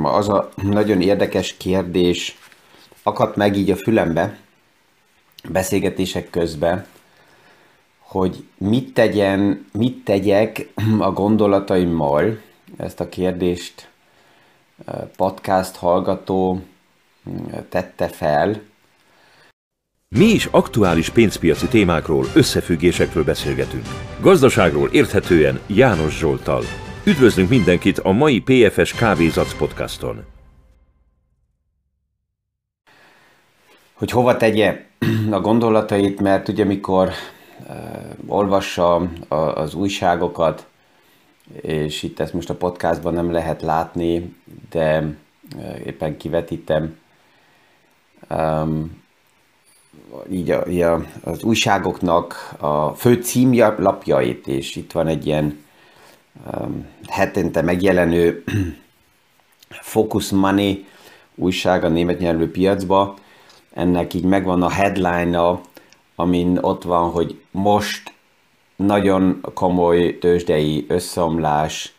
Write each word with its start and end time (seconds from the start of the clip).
Ma 0.00 0.12
az 0.12 0.28
a 0.28 0.48
nagyon 0.62 1.00
érdekes 1.00 1.56
kérdés 1.56 2.38
akadt 3.02 3.36
meg 3.36 3.56
így 3.56 3.70
a 3.70 3.76
fülembe 3.76 4.38
beszélgetések 5.48 6.30
közben, 6.30 6.86
hogy 7.98 8.44
mit 8.58 8.94
tegyen, 8.94 9.66
mit 9.72 10.04
tegyek 10.04 10.68
a 10.98 11.10
gondolataimmal, 11.10 12.40
ezt 12.76 13.00
a 13.00 13.08
kérdést 13.08 13.88
podcast 15.16 15.76
hallgató 15.76 16.60
tette 17.68 18.08
fel. 18.08 18.60
Mi 20.08 20.24
is 20.24 20.48
aktuális 20.50 21.10
pénzpiaci 21.10 21.66
témákról, 21.66 22.26
összefüggésekről 22.34 23.24
beszélgetünk. 23.24 23.86
Gazdaságról 24.20 24.88
érthetően 24.92 25.60
János 25.66 26.18
Zsoltal. 26.18 26.62
Üdvözlünk 27.04 27.48
mindenkit 27.48 27.98
a 27.98 28.12
mai 28.12 28.40
PFS 28.40 28.92
Kávézac 28.92 29.54
podcaston. 29.54 30.24
Hogy 33.92 34.10
hova 34.10 34.36
tegye 34.36 34.84
a 35.30 35.40
gondolatait, 35.40 36.20
mert 36.20 36.48
ugye 36.48 36.64
mikor 36.64 37.08
uh, 37.08 37.74
olvassa 38.26 39.10
az 39.28 39.74
újságokat, 39.74 40.66
és 41.60 42.02
itt 42.02 42.20
ezt 42.20 42.32
most 42.32 42.50
a 42.50 42.54
podcastban 42.54 43.14
nem 43.14 43.32
lehet 43.32 43.62
látni, 43.62 44.36
de 44.70 45.14
éppen 45.84 46.16
kivetítem, 46.16 46.98
um, 48.30 49.02
így, 50.30 50.50
a, 50.50 50.66
így 50.68 50.80
a, 50.80 51.04
az 51.24 51.42
újságoknak 51.42 52.54
a 52.58 52.88
fő 52.90 53.14
címlapjait, 53.14 54.46
és 54.46 54.76
itt 54.76 54.92
van 54.92 55.06
egy 55.06 55.26
ilyen 55.26 55.68
hetente 57.08 57.62
megjelenő 57.62 58.44
Focus 59.92 60.30
Money 60.30 60.86
újság 61.34 61.84
a 61.84 61.88
német 61.88 62.18
nyelvű 62.18 62.46
piacba. 62.46 63.14
Ennek 63.74 64.14
így 64.14 64.24
megvan 64.24 64.62
a 64.62 64.70
headline-a, 64.70 65.60
amin 66.14 66.58
ott 66.60 66.82
van, 66.82 67.10
hogy 67.10 67.40
most 67.50 68.12
nagyon 68.76 69.40
komoly 69.54 70.18
tőzsdei 70.18 70.84
összeomlás, 70.88 71.94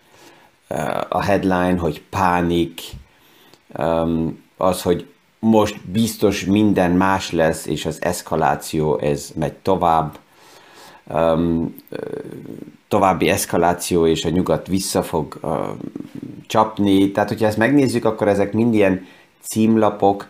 a 1.10 1.22
headline, 1.22 1.78
hogy 1.78 2.02
pánik, 2.10 2.82
az, 4.58 4.82
hogy 4.82 5.06
most 5.40 5.88
biztos 5.88 6.46
minden 6.46 6.92
más 6.92 7.32
lesz, 7.32 7.66
és 7.66 7.86
az 7.86 8.04
eszkaláció 8.04 8.98
ez 8.98 9.32
megy 9.36 9.54
tovább, 9.54 10.20
további 12.88 13.30
eszkaláció, 13.30 14.08
és 14.08 14.26
a 14.26 14.30
nyugat 14.30 14.68
vissza 14.68 15.04
fog 15.04 15.40
csapni. 16.48 17.12
Tehát, 17.12 17.30
hogyha 17.30 17.48
ezt 17.48 17.58
megnézzük, 17.58 18.06
akkor 18.06 18.28
ezek 18.28 18.54
mind 18.54 18.74
ilyen 18.74 19.06
címlapok, 19.42 20.30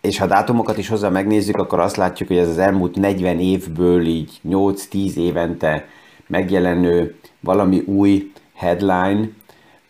és 0.00 0.18
ha 0.18 0.26
dátumokat 0.26 0.78
is 0.78 0.88
hozzá 0.88 1.08
megnézzük, 1.08 1.56
akkor 1.56 1.80
azt 1.80 1.96
látjuk, 1.96 2.28
hogy 2.28 2.38
ez 2.38 2.48
az 2.48 2.58
elmúlt 2.58 2.96
40 2.96 3.40
évből 3.40 4.06
így 4.06 4.40
8-10 4.48 5.14
évente 5.14 5.88
megjelenő 6.26 7.14
valami 7.40 7.78
új 7.78 8.32
headline, 8.54 9.28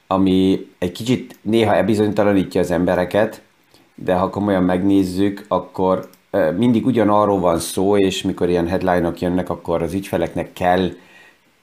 ami 0.07 0.67
egy 0.79 0.93
kicsit 0.93 1.39
néha 1.43 1.75
elbizonytalanítja 1.75 2.61
az 2.61 2.71
embereket, 2.71 3.43
de 3.95 4.15
ha 4.15 4.31
komolyan 4.31 4.63
megnézzük, 4.63 5.45
akkor 5.49 6.09
mindig 6.57 6.87
ugyanarról 6.87 7.41
van 7.41 7.59
szó, 7.59 7.97
és 7.97 8.23
mikor 8.23 8.49
ilyen 8.49 8.69
headline-ok 8.69 9.21
jönnek, 9.21 9.51
akkor 9.51 9.83
az 9.83 9.95
ügyfeleknek 9.95 10.53
kell 10.53 10.91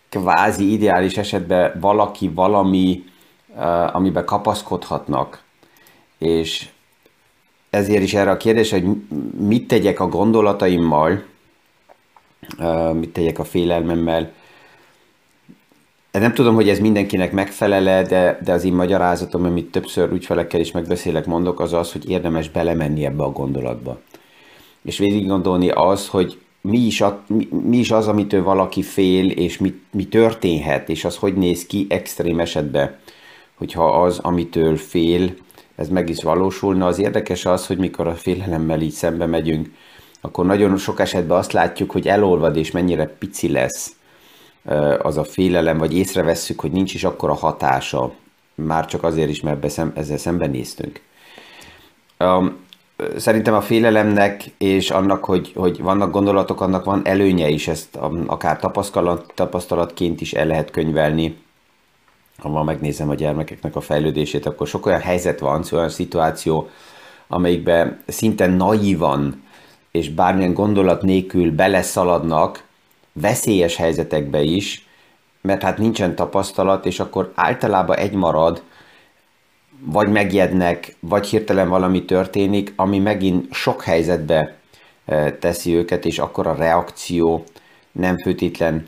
kvázi 0.09 0.71
ideális 0.71 1.17
esetben 1.17 1.79
valaki, 1.79 2.29
valami, 2.29 3.03
amiben 3.93 4.25
kapaszkodhatnak. 4.25 5.43
És 6.17 6.69
ezért 7.69 8.03
is 8.03 8.13
erre 8.13 8.31
a 8.31 8.37
kérdés, 8.37 8.71
hogy 8.71 8.83
mit 9.37 9.67
tegyek 9.67 9.99
a 9.99 10.07
gondolataimmal, 10.07 11.23
mit 12.93 13.09
tegyek 13.09 13.39
a 13.39 13.43
félelmemmel. 13.43 14.31
Nem 16.11 16.33
tudom, 16.33 16.55
hogy 16.55 16.69
ez 16.69 16.79
mindenkinek 16.79 17.31
megfelele, 17.31 18.01
de, 18.03 18.39
de 18.43 18.51
az 18.51 18.63
én 18.63 18.73
magyarázatom, 18.73 19.45
amit 19.45 19.71
többször 19.71 20.11
ügyfelekkel 20.11 20.59
is 20.59 20.71
megbeszélek, 20.71 21.25
mondok, 21.25 21.59
az 21.59 21.73
az, 21.73 21.91
hogy 21.91 22.09
érdemes 22.09 22.49
belemenni 22.49 23.05
ebbe 23.05 23.23
a 23.23 23.31
gondolatba. 23.31 23.99
És 24.83 24.97
végig 24.97 25.27
gondolni 25.27 25.69
az, 25.69 26.07
hogy 26.07 26.39
mi 26.61 26.77
is, 26.77 27.01
a, 27.01 27.23
mi, 27.27 27.47
mi 27.51 27.77
is 27.77 27.91
az, 27.91 28.07
amitől 28.07 28.43
valaki 28.43 28.81
fél, 28.81 29.29
és 29.29 29.57
mi, 29.57 29.73
mi 29.91 30.07
történhet, 30.07 30.89
és 30.89 31.05
az 31.05 31.15
hogy 31.15 31.33
néz 31.33 31.65
ki 31.65 31.85
extrém 31.89 32.39
esetben, 32.39 32.97
hogyha 33.55 34.01
az, 34.01 34.19
amitől 34.19 34.77
fél, 34.77 35.35
ez 35.75 35.89
meg 35.89 36.09
is 36.09 36.23
valósulna. 36.23 36.87
Az 36.87 36.99
érdekes 36.99 37.45
az, 37.45 37.67
hogy 37.67 37.77
mikor 37.77 38.07
a 38.07 38.15
félelemmel 38.15 38.81
így 38.81 38.91
szembe 38.91 39.25
megyünk, 39.25 39.69
akkor 40.21 40.45
nagyon 40.45 40.77
sok 40.77 40.99
esetben 40.99 41.37
azt 41.37 41.51
látjuk, 41.51 41.91
hogy 41.91 42.07
elolvad 42.07 42.55
és 42.55 42.71
mennyire 42.71 43.07
pici 43.07 43.51
lesz 43.51 43.95
az 45.01 45.17
a 45.17 45.23
félelem, 45.23 45.77
vagy 45.77 45.97
észrevesszük, 45.97 46.59
hogy 46.59 46.71
nincs 46.71 46.93
is 46.93 47.03
akkora 47.03 47.33
hatása, 47.33 48.13
már 48.55 48.85
csak 48.85 49.03
azért 49.03 49.29
is, 49.29 49.41
mert 49.41 49.65
ezzel 49.95 50.17
szembenéztünk. 50.17 51.01
Szerintem 53.17 53.53
a 53.53 53.61
félelemnek 53.61 54.43
és 54.57 54.91
annak, 54.91 55.25
hogy, 55.25 55.51
hogy 55.55 55.81
vannak 55.81 56.11
gondolatok, 56.11 56.61
annak 56.61 56.85
van 56.85 57.01
előnye 57.03 57.47
is, 57.49 57.67
ezt 57.67 57.95
akár 58.27 58.59
tapasztalat, 58.59 59.31
tapasztalatként 59.35 60.21
is 60.21 60.33
el 60.33 60.45
lehet 60.45 60.71
könyvelni. 60.71 61.37
Ha 62.37 62.49
ma 62.49 62.63
megnézem 62.63 63.09
a 63.09 63.13
gyermekeknek 63.13 63.75
a 63.75 63.81
fejlődését, 63.81 64.45
akkor 64.45 64.67
sok 64.67 64.85
olyan 64.85 64.99
helyzet 64.99 65.39
van, 65.39 65.63
olyan 65.71 65.89
szituáció, 65.89 66.69
amelyikben 67.27 68.03
szinte 68.07 68.47
naívan 68.47 69.43
és 69.91 70.09
bármilyen 70.09 70.53
gondolat 70.53 71.01
nélkül 71.01 71.51
beleszaladnak 71.51 72.63
veszélyes 73.13 73.75
helyzetekbe 73.75 74.41
is, 74.41 74.87
mert 75.41 75.61
hát 75.61 75.77
nincsen 75.77 76.15
tapasztalat, 76.15 76.85
és 76.85 76.99
akkor 76.99 77.31
általában 77.35 77.97
egy 77.97 78.13
marad, 78.13 78.63
vagy 79.85 80.07
megjednek, 80.07 80.95
vagy 80.99 81.27
hirtelen 81.27 81.69
valami 81.69 82.05
történik, 82.05 82.73
ami 82.75 82.99
megint 82.99 83.53
sok 83.53 83.83
helyzetbe 83.83 84.55
eh, 85.05 85.33
teszi 85.39 85.75
őket, 85.75 86.05
és 86.05 86.19
akkor 86.19 86.47
a 86.47 86.55
reakció 86.55 87.43
nem 87.91 88.17
főtétlen 88.17 88.85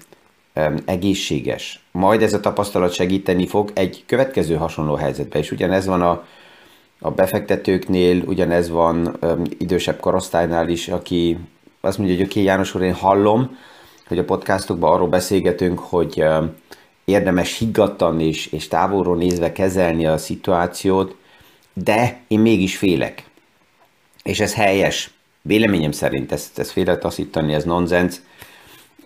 egészséges. 0.85 1.83
Majd 1.91 2.21
ez 2.21 2.33
a 2.33 2.39
tapasztalat 2.39 2.93
segíteni 2.93 3.47
fog 3.47 3.71
egy 3.73 4.03
következő 4.05 4.55
hasonló 4.55 4.95
helyzetben, 4.95 5.41
és 5.41 5.51
ugyanez 5.51 5.85
van 5.85 6.01
a, 6.01 6.25
a 6.99 7.11
befektetőknél, 7.11 8.23
ugyanez 8.25 8.69
van 8.69 9.17
um, 9.21 9.41
idősebb 9.57 9.99
korosztálynál 9.99 10.69
is, 10.69 10.87
aki 10.87 11.37
azt 11.81 11.97
mondja, 11.97 12.15
hogy 12.15 12.25
oké, 12.25 12.39
okay, 12.39 12.51
János 12.51 12.75
úr, 12.75 12.81
én 12.81 12.93
hallom, 12.93 13.57
hogy 14.07 14.17
a 14.17 14.23
podcastokban 14.23 14.93
arról 14.93 15.07
beszélgetünk, 15.07 15.79
hogy 15.79 16.21
um, 16.21 16.55
érdemes 17.11 17.57
higgadtan 17.57 18.19
és, 18.19 18.45
és 18.45 18.67
távolról 18.67 19.15
nézve 19.15 19.51
kezelni 19.51 20.05
a 20.05 20.17
szituációt, 20.17 21.15
de 21.73 22.19
én 22.27 22.39
mégis 22.39 22.77
félek. 22.77 23.23
És 24.23 24.39
ez 24.39 24.53
helyes. 24.53 25.11
Véleményem 25.41 25.91
szerint 25.91 26.31
ezt, 26.31 26.59
ezt 26.59 26.71
félretaszítani, 26.71 27.53
ez 27.53 27.63
nonsens. 27.63 28.15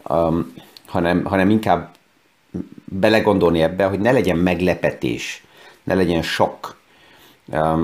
Um, 0.09 0.53
hanem, 0.85 1.25
hanem 1.25 1.49
inkább 1.49 1.95
belegondolni 2.85 3.61
ebbe, 3.61 3.85
hogy 3.85 3.99
ne 3.99 4.11
legyen 4.11 4.37
meglepetés, 4.37 5.43
ne 5.83 5.93
legyen 5.93 6.21
sok. 6.21 6.77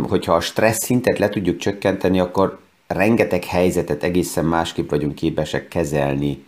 Hogyha 0.08 0.34
a 0.34 0.40
stressz 0.40 0.84
szintet 0.84 1.18
le 1.18 1.30
tudjuk 1.30 1.58
csökkenteni, 1.58 2.20
akkor 2.20 2.60
rengeteg 2.88 3.44
helyzetet 3.44 4.04
egészen 4.04 4.46
másképp 4.46 4.90
vagyunk 4.90 5.16
képesek 5.16 5.68
kezelni, 5.68 6.44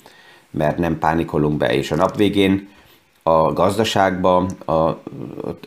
mert 0.51 0.77
nem 0.77 0.99
pánikolunk 0.99 1.57
be. 1.57 1.73
És 1.73 1.91
a 1.91 1.95
nap 1.95 2.15
végén 2.15 2.69
a 3.23 3.53
gazdaságban, 3.53 4.49
a, 4.65 4.73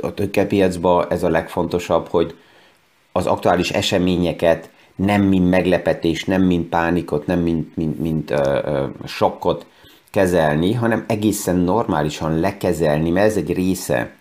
a 0.00 0.14
tőkepiacban 0.14 1.06
ez 1.08 1.22
a 1.22 1.28
legfontosabb, 1.28 2.08
hogy 2.08 2.36
az 3.12 3.26
aktuális 3.26 3.70
eseményeket 3.70 4.70
nem 4.96 5.22
mint 5.22 5.50
meglepetés, 5.50 6.24
nem 6.24 6.42
mint 6.42 6.68
pánikot, 6.68 7.26
nem 7.26 7.38
mint, 7.40 7.76
mint, 7.76 7.98
mint 7.98 8.30
uh, 8.30 8.38
uh, 8.38 8.88
sokkot 9.04 9.66
kezelni, 10.10 10.72
hanem 10.72 11.04
egészen 11.08 11.56
normálisan 11.56 12.40
lekezelni, 12.40 13.10
mert 13.10 13.26
ez 13.26 13.36
egy 13.36 13.52
része 13.52 14.14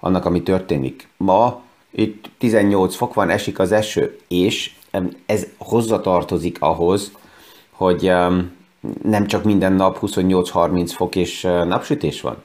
annak, 0.00 0.24
ami 0.24 0.42
történik. 0.42 1.08
Ma 1.16 1.62
itt 1.90 2.30
18 2.38 2.94
fok 2.94 3.14
van, 3.14 3.30
esik 3.30 3.58
az 3.58 3.72
eső, 3.72 4.18
és 4.28 4.74
ez 5.26 5.46
hozzatartozik 5.58 6.56
ahhoz, 6.60 7.12
hogy 7.70 8.12
nem 9.02 9.26
csak 9.26 9.44
minden 9.44 9.72
nap 9.72 9.98
28-30 10.00 10.90
fok 10.94 11.16
és 11.16 11.42
napsütés 11.42 12.20
van. 12.20 12.36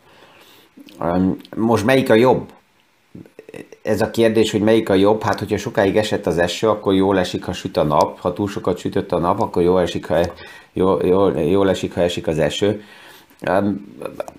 Most 1.56 1.86
melyik 1.86 2.10
a 2.10 2.14
jobb? 2.14 2.52
Ez 3.82 4.02
a 4.02 4.10
kérdés, 4.10 4.52
hogy 4.52 4.62
melyik 4.62 4.90
a 4.90 4.94
jobb, 4.94 5.24
hát 5.24 5.40
hogyha 5.40 5.58
sokáig 5.58 5.98
esett 5.98 6.26
az 6.26 6.38
eső, 6.38 6.70
akkor 6.70 6.94
jól 6.94 7.20
esik, 7.20 7.44
ha 7.44 7.54
süt 7.54 7.78
a 7.78 7.84
nap, 7.84 8.20
ha 8.20 8.34
túl 8.34 8.48
sokat 8.48 8.78
sütött 8.78 9.12
a 9.12 9.18
nap, 9.18 9.40
akkor 9.40 9.64
jól 9.64 9.82
esik, 9.82 10.08
ha 10.08 10.20
jól, 10.74 11.02
jól, 11.06 11.40
jól 11.40 11.70
esik, 11.70 11.94
ha 11.94 12.02
esik 12.02 12.28
az 12.28 12.40
eső. 12.40 12.84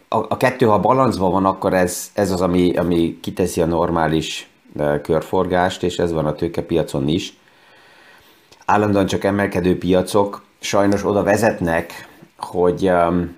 A, 0.09 0.17
a 0.29 0.37
kettő, 0.37 0.67
ha 0.67 0.81
balancban 0.81 1.31
van, 1.31 1.45
akkor 1.45 1.75
ez, 1.75 2.11
ez 2.15 2.31
az, 2.31 2.41
ami, 2.41 2.77
ami 2.77 3.19
kiteszi 3.21 3.61
a 3.61 3.67
normális 3.67 4.51
körforgást, 5.03 5.83
és 5.83 5.99
ez 5.99 6.13
van 6.13 6.27
a 6.27 6.35
tőkepiacon 6.35 7.09
is. 7.09 7.37
Állandóan 8.67 9.07
csak 9.07 9.25
emelkedő 9.25 9.79
piacok 9.79 10.43
sajnos 10.59 11.05
oda 11.05 11.23
vezetnek, 11.23 12.09
hogy 12.37 12.89
um, 12.89 13.37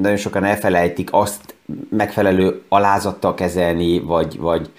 nagyon 0.00 0.16
sokan 0.16 0.44
elfelejtik 0.44 1.08
azt 1.12 1.54
megfelelő 1.90 2.62
alázattal 2.68 3.34
kezelni, 3.34 4.00
vagy, 4.00 4.38
vagy 4.38 4.70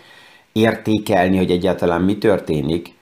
értékelni, 0.51 1.37
hogy 1.37 1.51
egyáltalán 1.51 2.01
mi 2.01 2.17
történik, 2.17 2.93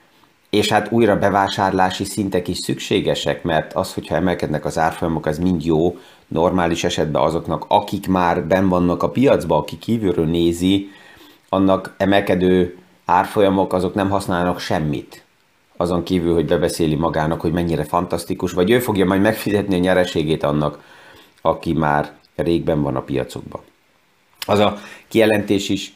és 0.50 0.68
hát 0.68 0.92
újra 0.92 1.18
bevásárlási 1.18 2.04
szintek 2.04 2.48
is 2.48 2.58
szükségesek, 2.58 3.42
mert 3.42 3.72
az, 3.72 3.94
hogyha 3.94 4.14
emelkednek 4.14 4.64
az 4.64 4.78
árfolyamok, 4.78 5.26
az 5.26 5.38
mind 5.38 5.64
jó, 5.64 5.96
normális 6.28 6.84
esetben 6.84 7.22
azoknak, 7.22 7.64
akik 7.68 8.08
már 8.08 8.44
ben 8.44 8.68
vannak 8.68 9.02
a 9.02 9.10
piacban, 9.10 9.58
aki 9.58 9.78
kívülről 9.78 10.26
nézi, 10.26 10.90
annak 11.48 11.94
emelkedő 11.96 12.78
árfolyamok, 13.04 13.72
azok 13.72 13.94
nem 13.94 14.10
használnak 14.10 14.58
semmit. 14.58 15.24
Azon 15.76 16.02
kívül, 16.02 16.34
hogy 16.34 16.46
bebeszéli 16.46 16.94
magának, 16.94 17.40
hogy 17.40 17.52
mennyire 17.52 17.84
fantasztikus, 17.84 18.52
vagy 18.52 18.70
ő 18.70 18.78
fogja 18.78 19.04
majd 19.04 19.20
megfizetni 19.20 19.74
a 19.74 19.78
nyereségét 19.78 20.42
annak, 20.42 20.78
aki 21.42 21.72
már 21.72 22.12
régben 22.36 22.82
van 22.82 22.96
a 22.96 23.00
piacokban. 23.00 23.60
Az 24.46 24.58
a 24.58 24.78
kijelentés 25.08 25.68
is, 25.68 25.92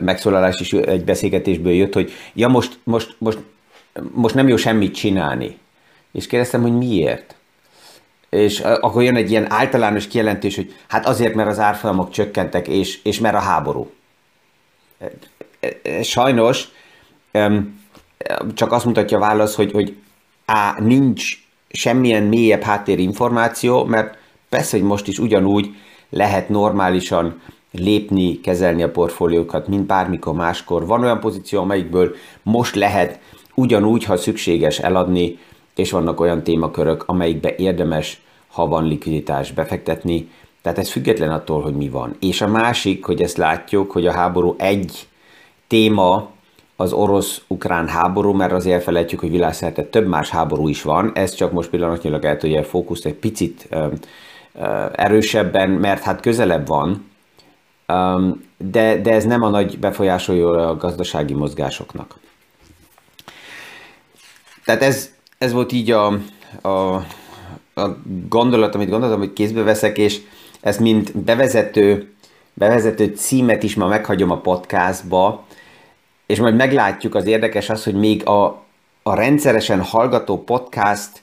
megszólalás 0.00 0.60
is 0.60 0.72
egy 0.72 1.04
beszélgetésből 1.04 1.72
jött, 1.72 1.94
hogy 1.94 2.12
ja 2.34 2.48
most, 2.48 2.78
most, 2.84 3.16
most, 3.18 3.38
most 4.12 4.34
nem 4.34 4.48
jó 4.48 4.56
semmit 4.56 4.94
csinálni. 4.94 5.58
És 6.12 6.26
kérdeztem, 6.26 6.62
hogy 6.62 6.76
miért? 6.76 7.34
És 8.30 8.60
akkor 8.60 9.02
jön 9.02 9.16
egy 9.16 9.30
ilyen 9.30 9.52
általános 9.52 10.06
kijelentés, 10.06 10.56
hogy 10.56 10.74
hát 10.88 11.06
azért, 11.06 11.34
mert 11.34 11.48
az 11.48 11.58
árfolyamok 11.58 12.10
csökkentek, 12.10 12.68
és, 12.68 13.02
és 13.02 13.18
mert 13.18 13.34
a 13.34 13.40
háború. 13.40 13.90
Sajnos 16.02 16.68
csak 18.54 18.72
azt 18.72 18.84
mutatja 18.84 19.16
a 19.16 19.20
válasz, 19.20 19.54
hogy, 19.54 19.72
hogy 19.72 19.96
á, 20.44 20.76
nincs 20.80 21.32
semmilyen 21.68 22.22
mélyebb 22.22 22.62
háttérinformáció, 22.62 23.84
mert 23.84 24.18
persze, 24.48 24.76
hogy 24.76 24.86
most 24.86 25.08
is 25.08 25.18
ugyanúgy 25.18 25.74
lehet 26.10 26.48
normálisan 26.48 27.40
lépni, 27.72 28.40
kezelni 28.40 28.82
a 28.82 28.90
portfóliókat, 28.90 29.68
mint 29.68 29.86
bármikor 29.86 30.34
máskor. 30.34 30.86
Van 30.86 31.02
olyan 31.02 31.20
pozíció, 31.20 31.60
amelyikből 31.60 32.14
most 32.42 32.74
lehet 32.74 33.18
ugyanúgy, 33.54 34.04
ha 34.04 34.16
szükséges 34.16 34.78
eladni, 34.78 35.38
és 35.74 35.90
vannak 35.90 36.20
olyan 36.20 36.42
témakörök, 36.42 37.02
amelyikbe 37.06 37.54
érdemes, 37.56 38.20
ha 38.48 38.66
van 38.66 38.84
likviditás 38.84 39.52
befektetni, 39.52 40.28
tehát 40.62 40.78
ez 40.78 40.90
független 40.90 41.30
attól, 41.30 41.62
hogy 41.62 41.74
mi 41.74 41.88
van. 41.88 42.16
És 42.20 42.40
a 42.40 42.48
másik, 42.48 43.04
hogy 43.04 43.22
ezt 43.22 43.36
látjuk, 43.36 43.90
hogy 43.90 44.06
a 44.06 44.12
háború 44.12 44.54
egy 44.58 45.08
téma 45.66 46.30
az 46.76 46.92
orosz-ukrán 46.92 47.88
háború, 47.88 48.32
mert 48.32 48.52
azért 48.52 48.74
elfelejtjük, 48.74 49.20
hogy 49.20 49.30
világszerte 49.30 49.84
több 49.84 50.06
más 50.06 50.28
háború 50.28 50.68
is 50.68 50.82
van. 50.82 51.10
Ez 51.14 51.34
csak 51.34 51.52
most 51.52 51.70
pillanatnyilag 51.70 52.24
el 52.24 52.36
tudja 52.36 52.64
fókuszt 52.64 53.06
egy 53.06 53.14
picit 53.14 53.68
erősebben, 54.92 55.70
mert 55.70 56.02
hát 56.02 56.20
közelebb 56.20 56.66
van, 56.66 57.10
de, 58.56 59.00
de 59.00 59.12
ez 59.12 59.24
nem 59.24 59.42
a 59.42 59.48
nagy 59.48 59.78
befolyásolja 59.78 60.68
a 60.68 60.76
gazdasági 60.76 61.34
mozgásoknak. 61.34 62.14
Tehát 64.64 64.82
ez, 64.82 65.12
ez 65.38 65.52
volt 65.52 65.72
így 65.72 65.90
a, 65.90 66.18
a, 66.62 66.94
a 67.74 67.96
gondolat, 68.28 68.74
amit 68.74 68.88
gondoltam, 68.88 69.18
hogy 69.18 69.32
kézbe 69.32 69.62
veszek, 69.62 69.98
és 69.98 70.20
ezt 70.60 70.80
mint 70.80 71.18
bevezető, 71.18 72.12
bevezető 72.54 73.06
címet 73.16 73.62
is 73.62 73.74
ma 73.74 73.86
meghagyom 73.86 74.30
a 74.30 74.40
podcastba, 74.40 75.46
és 76.26 76.38
majd 76.38 76.54
meglátjuk, 76.56 77.14
az 77.14 77.26
érdekes 77.26 77.70
az, 77.70 77.84
hogy 77.84 77.94
még 77.94 78.26
a, 78.26 78.62
a 79.02 79.14
rendszeresen 79.14 79.82
hallgató 79.82 80.44
podcast 80.44 81.22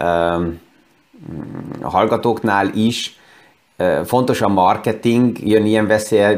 um, 0.00 0.60
a 1.80 1.90
hallgatóknál 1.90 2.68
is 2.74 3.18
fontos 4.04 4.40
a 4.40 4.48
marketing, 4.48 5.38
jön 5.48 5.66
ilyen 5.66 5.86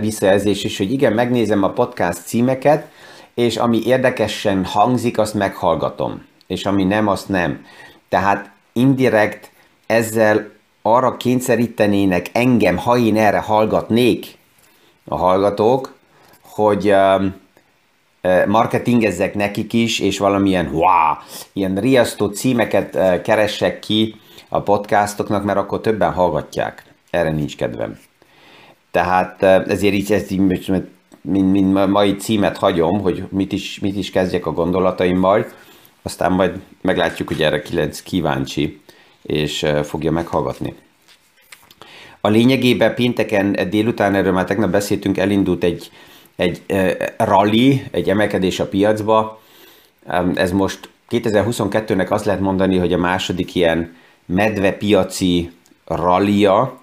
visszajelzés 0.00 0.64
is, 0.64 0.78
hogy 0.78 0.92
igen, 0.92 1.12
megnézem 1.12 1.62
a 1.62 1.70
podcast 1.70 2.26
címeket, 2.26 2.90
és 3.34 3.56
ami 3.56 3.80
érdekesen 3.84 4.64
hangzik, 4.64 5.18
azt 5.18 5.34
meghallgatom, 5.34 6.24
és 6.46 6.66
ami 6.66 6.84
nem, 6.84 7.08
azt 7.08 7.28
nem. 7.28 7.64
Tehát 8.08 8.50
indirekt 8.72 9.50
ezzel 9.86 10.50
arra 10.82 11.16
kényszerítenének 11.16 12.26
engem, 12.32 12.76
ha 12.76 12.98
én 12.98 13.16
erre 13.16 13.38
hallgatnék 13.38 14.38
a 15.04 15.16
hallgatók, 15.16 15.94
hogy 16.42 16.94
marketingezzek 18.46 19.34
nekik 19.34 19.72
is, 19.72 20.00
és 20.00 20.18
valamilyen 20.18 20.70
wow, 20.72 21.14
ilyen 21.52 21.74
riasztó 21.74 22.26
címeket 22.26 23.22
keressek 23.22 23.78
ki 23.78 24.19
a 24.52 24.60
podcastoknak, 24.60 25.44
mert 25.44 25.58
akkor 25.58 25.80
többen 25.80 26.12
hallgatják. 26.12 26.84
Erre 27.10 27.30
nincs 27.30 27.56
kedvem. 27.56 27.98
Tehát 28.90 29.42
ezért 29.42 29.94
így, 29.94 30.12
ezt 30.12 30.30
így 30.30 30.38
mint, 30.40 31.52
mint 31.52 31.86
mai 31.86 32.16
címet 32.16 32.56
hagyom, 32.56 33.00
hogy 33.00 33.24
mit 33.28 33.52
is, 33.52 33.78
mit 33.78 33.96
is 33.96 34.10
kezdjek 34.10 34.46
a 34.46 34.52
gondolataimmal, 34.52 35.46
aztán 36.02 36.32
majd 36.32 36.60
meglátjuk, 36.80 37.28
hogy 37.28 37.42
erre 37.42 37.62
ki 37.62 37.74
lesz 37.74 38.02
kíváncsi 38.02 38.80
és 39.22 39.66
fogja 39.82 40.10
meghallgatni. 40.10 40.74
A 42.20 42.28
lényegében 42.28 42.94
pénteken 42.94 43.68
délután, 43.70 44.14
erről 44.14 44.32
már 44.32 44.44
tegnap 44.44 44.70
beszéltünk, 44.70 45.18
elindult 45.18 45.64
egy, 45.64 45.90
egy 46.36 46.62
rally, 47.16 47.84
egy 47.90 48.10
emelkedés 48.10 48.60
a 48.60 48.68
piacba. 48.68 49.40
Ez 50.34 50.52
most 50.52 50.88
2022-nek 51.10 52.10
azt 52.10 52.24
lehet 52.24 52.40
mondani, 52.40 52.78
hogy 52.78 52.92
a 52.92 52.98
második 52.98 53.54
ilyen 53.54 53.96
medvepiaci 54.30 55.50
rallia, 55.86 56.80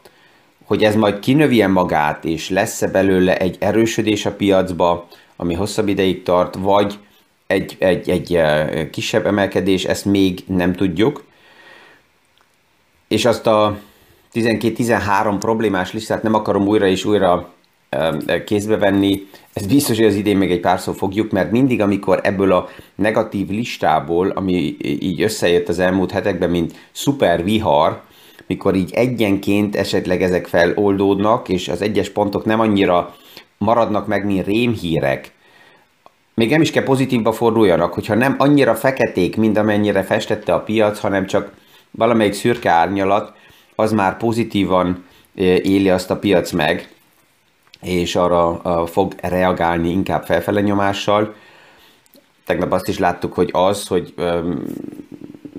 hogy 0.66 0.84
ez 0.84 0.96
majd 0.96 1.20
kinövjen 1.20 1.72
magát, 1.72 2.26
és 2.26 2.50
lesz-e 2.50 2.88
belőle 2.88 3.38
egy 3.38 3.58
erősödés 3.60 4.26
a 4.26 4.32
piacba, 4.32 5.08
ami 5.36 5.54
hosszabb 5.54 5.88
ideig 5.88 6.24
tart, 6.24 6.56
vagy 6.56 7.00
egy, 7.48 7.76
egy, 7.80 8.10
egy 8.10 8.40
kisebb 8.90 9.26
emelkedés, 9.26 9.84
ezt 9.86 10.06
még 10.06 10.44
nem 10.48 10.74
tudjuk. 10.74 11.24
És 13.08 13.26
azt 13.26 13.48
a 13.48 13.78
12-13 14.34 15.36
problémás 15.40 15.94
listát 15.94 16.24
nem 16.24 16.34
akarom 16.34 16.68
újra 16.68 16.88
és 16.88 17.06
újra 17.06 17.54
kézbe 18.46 18.78
venni. 18.78 19.28
Ez 19.54 19.66
biztos, 19.66 19.98
hogy 19.98 20.06
az 20.06 20.16
idén 20.16 20.38
még 20.38 20.52
egy 20.52 20.60
párszor 20.60 20.96
fogjuk, 20.96 21.32
mert 21.32 21.52
mindig, 21.52 21.82
amikor 21.82 22.20
ebből 22.24 22.52
a 22.52 22.70
negatív 22.96 23.50
listából, 23.50 24.30
ami 24.30 24.78
így 24.82 25.22
összejött 25.22 25.70
az 25.70 25.80
elmúlt 25.80 26.12
hetekben, 26.12 26.50
mint 26.50 26.74
szuper 26.92 27.44
vihar, 27.44 28.02
mikor 28.48 28.76
így 28.76 28.92
egyenként 28.94 29.76
esetleg 29.76 30.22
ezek 30.22 30.48
feloldódnak, 30.48 31.50
és 31.50 31.68
az 31.68 31.82
egyes 31.82 32.10
pontok 32.10 32.46
nem 32.46 32.60
annyira 32.60 33.16
maradnak 33.58 34.08
meg, 34.08 34.26
mint 34.26 34.46
rémhírek, 34.46 35.32
még 36.38 36.50
nem 36.50 36.62
is 36.62 36.72
kell 36.72 36.84
pozitívba 36.84 37.32
forduljanak, 37.32 37.94
hogyha 37.94 38.14
nem 38.14 38.36
annyira 38.38 38.76
feketék, 38.76 39.38
mint 39.38 39.58
amennyire 39.58 40.04
festette 40.04 40.54
a 40.54 40.60
piac, 40.60 41.00
hanem 41.00 41.26
csak 41.26 41.52
valamelyik 41.92 42.34
szürke 42.34 42.70
árnyalat, 42.70 43.34
az 43.76 43.92
már 43.92 44.18
pozitívan 44.18 45.06
e, 45.36 45.42
éli 45.44 45.90
azt 45.90 46.12
a 46.12 46.18
piac 46.18 46.52
meg, 46.52 46.90
és 47.82 48.16
arra 48.16 48.86
fog 48.86 49.14
reagálni 49.22 49.90
inkább 49.90 50.26
felfele 50.26 50.62
nyomással. 50.62 51.34
Tegnap 52.46 52.72
azt 52.72 52.88
is 52.88 53.00
láttuk, 53.00 53.34
hogy 53.34 53.50
az, 53.54 53.88
hogy 53.88 54.14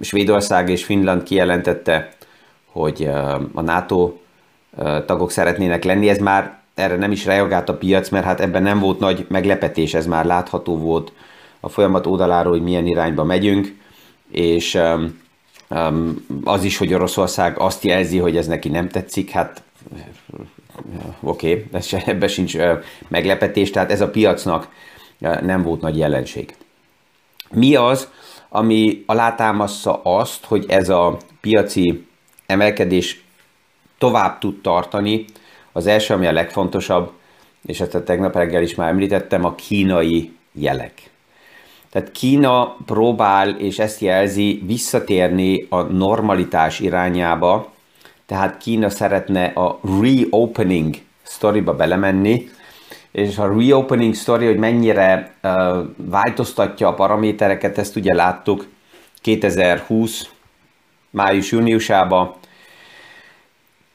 Svédország 0.01 0.69
és 0.69 0.85
Finland 0.85 1.23
kijelentette, 1.23 2.13
hogy 2.73 3.11
a 3.55 3.61
NATO 3.61 4.13
tagok 5.07 5.31
szeretnének 5.31 5.85
lenni, 5.85 6.09
ez 6.09 6.19
már 6.19 6.59
erre 6.75 6.97
nem 6.97 7.13
is 7.13 7.25
reagált 7.25 7.69
a 7.69 7.77
piac, 7.77 8.09
mert 8.09 8.25
hát 8.25 8.41
ebben 8.41 8.63
nem 8.63 8.79
volt 8.79 8.99
nagy 8.99 9.27
meglepetés, 9.29 9.95
ez 9.95 10.07
már 10.07 10.25
látható 10.25 10.79
volt 10.79 11.13
a 11.61 11.69
folyamat 11.69 12.07
oldaláról, 12.07 12.53
hogy 12.53 12.63
milyen 12.63 12.87
irányba 12.87 13.25
megyünk, 13.25 13.77
és 14.31 14.79
az 16.45 16.65
is, 16.65 16.77
hogy 16.77 16.95
Oroszország 16.95 17.59
azt 17.59 17.85
jelzi, 17.85 18.19
hogy 18.19 18.37
ez 18.37 18.47
neki 18.47 18.69
nem 18.69 18.89
tetszik, 18.89 19.31
hát 19.31 19.63
oké, 21.21 21.67
okay, 21.73 22.01
ebben 22.07 22.29
sincs 22.29 22.57
meglepetés, 23.09 23.71
tehát 23.71 23.91
ez 23.91 24.01
a 24.01 24.11
piacnak 24.11 24.69
nem 25.19 25.63
volt 25.63 25.81
nagy 25.81 25.97
jelenség. 25.97 26.55
Mi 27.51 27.75
az, 27.75 28.09
ami 28.49 29.03
alátámaszza 29.07 30.01
azt, 30.03 30.45
hogy 30.45 30.65
ez 30.69 30.89
a 30.89 31.17
piaci 31.41 32.07
emelkedés 32.47 33.25
tovább 33.99 34.39
tud 34.39 34.61
tartani? 34.61 35.25
Az 35.73 35.87
első, 35.87 36.15
ami 36.15 36.27
a 36.27 36.33
legfontosabb, 36.33 37.13
és 37.67 37.81
ezt 37.81 37.95
a 37.95 38.03
tegnap 38.03 38.35
reggel 38.35 38.63
is 38.63 38.75
már 38.75 38.89
említettem, 38.89 39.45
a 39.45 39.55
kínai 39.55 40.33
jelek. 40.53 41.11
Tehát 41.91 42.11
Kína 42.11 42.77
próbál, 42.87 43.49
és 43.49 43.79
ezt 43.79 44.01
jelzi, 44.01 44.63
visszatérni 44.67 45.67
a 45.69 45.83
normalitás 45.83 46.81
irányába, 46.81 47.73
tehát 48.29 48.59
Kína 48.59 48.91
szeretne 48.91 49.45
a 49.45 49.81
reopening 50.01 50.95
sztoriba 51.23 51.75
belemenni, 51.75 52.49
és 53.11 53.39
a 53.39 53.55
reopening 53.59 54.15
story, 54.15 54.47
hogy 54.47 54.59
mennyire 54.59 55.35
uh, 55.43 55.79
változtatja 55.97 56.89
a 56.89 56.95
paramétereket, 56.95 57.79
ezt 57.79 57.97
ugye 57.97 58.15
láttuk 58.15 58.67
2020 59.21 60.29
május-júniusában. 61.11 62.35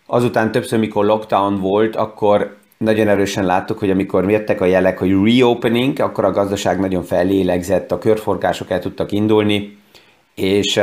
Azután 0.05 0.51
többször, 0.51 0.79
mikor 0.79 1.05
lockdown 1.05 1.59
volt, 1.59 1.95
akkor 1.95 2.57
nagyon 2.77 3.07
erősen 3.07 3.45
láttuk, 3.45 3.79
hogy 3.79 3.89
amikor 3.89 4.25
mértek 4.25 4.61
a 4.61 4.65
jelek, 4.65 4.97
hogy 4.97 5.11
reopening, 5.23 5.99
akkor 5.99 6.25
a 6.25 6.31
gazdaság 6.31 6.79
nagyon 6.79 7.03
fellélegzett, 7.03 7.91
a 7.91 7.97
körforgások 7.97 8.69
el 8.69 8.79
tudtak 8.79 9.11
indulni, 9.11 9.77
és 10.35 10.79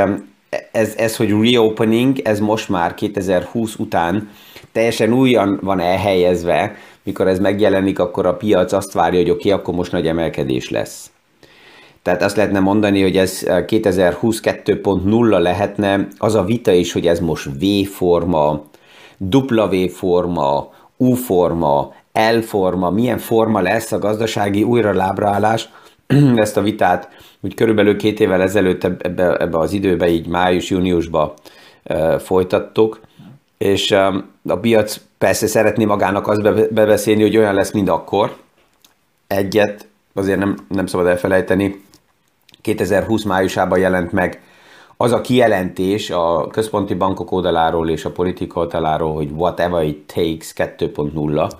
ez, 0.73 0.95
ez, 0.97 1.16
hogy 1.16 1.30
reopening, 1.30 2.19
ez 2.19 2.40
most 2.40 2.69
már 2.69 2.95
2020 2.95 3.76
után 3.78 4.30
teljesen 4.73 5.12
újan 5.12 5.59
van 5.62 5.80
elhelyezve, 5.80 6.76
mikor 7.02 7.28
ez 7.28 7.38
megjelenik, 7.38 7.99
akkor 7.99 8.26
a 8.26 8.37
piac 8.37 8.73
azt 8.73 8.92
várja, 8.92 9.19
hogy 9.19 9.30
oké, 9.30 9.49
okay, 9.49 9.61
akkor 9.61 9.75
most 9.75 9.92
nagy 9.92 10.07
emelkedés 10.07 10.71
lesz. 10.71 11.11
Tehát 12.02 12.23
azt 12.23 12.37
lehetne 12.37 12.61
mondani, 12.61 13.02
hogy 13.02 13.16
ez 13.16 13.47
2020 13.66 14.40
2.0 14.42 15.40
lehetne, 15.40 16.07
az 16.19 16.35
a 16.35 16.45
vita 16.45 16.73
is, 16.73 16.92
hogy 16.92 17.07
ez 17.07 17.21
most 17.21 17.49
V-forma, 17.59 18.64
W-forma, 19.19 20.73
U-forma, 20.97 21.92
L-forma, 22.12 22.90
milyen 22.90 23.19
forma 23.19 23.61
lesz 23.61 23.92
a 23.92 23.99
gazdasági 23.99 24.62
újra 24.62 24.92
lábraállás, 24.92 25.69
ezt 26.37 26.57
a 26.57 26.62
vitát 26.62 27.09
úgy 27.40 27.54
körülbelül 27.54 27.97
két 27.97 28.20
évvel 28.20 28.42
ezelőtt 28.42 28.85
ebbe, 28.85 29.37
ebbe 29.37 29.59
az 29.59 29.73
időbe, 29.73 30.09
így 30.09 30.26
május-júniusba 30.26 31.35
e, 31.82 32.18
folytattuk, 32.18 33.00
és 33.59 33.90
e, 33.90 34.25
a 34.44 34.56
piac 34.56 35.00
persze 35.18 35.47
szeretné 35.47 35.85
magának 35.85 36.26
azt 36.28 36.42
be, 36.42 36.52
bebeszélni, 36.70 37.23
hogy 37.23 37.37
olyan 37.37 37.54
lesz, 37.54 37.73
mint 37.73 37.88
akkor. 37.88 38.37
Egyet 39.26 39.88
azért 40.14 40.38
nem, 40.38 40.56
nem 40.68 40.87
szabad 40.87 41.06
elfelejteni, 41.06 41.85
2020 42.61 43.23
májusában 43.25 43.78
jelent 43.78 44.12
meg 44.12 44.42
az 44.97 45.12
a 45.12 45.20
kijelentés 45.20 46.11
a 46.11 46.47
központi 46.47 46.94
bankok 46.94 47.32
oldaláról 47.32 47.88
és 47.88 48.04
a 48.04 48.11
politika 48.11 48.61
oldaláról, 48.61 49.14
hogy 49.14 49.30
whatever 49.30 49.85
it 49.85 50.12
takes 50.14 50.52
2.0, 50.56 51.50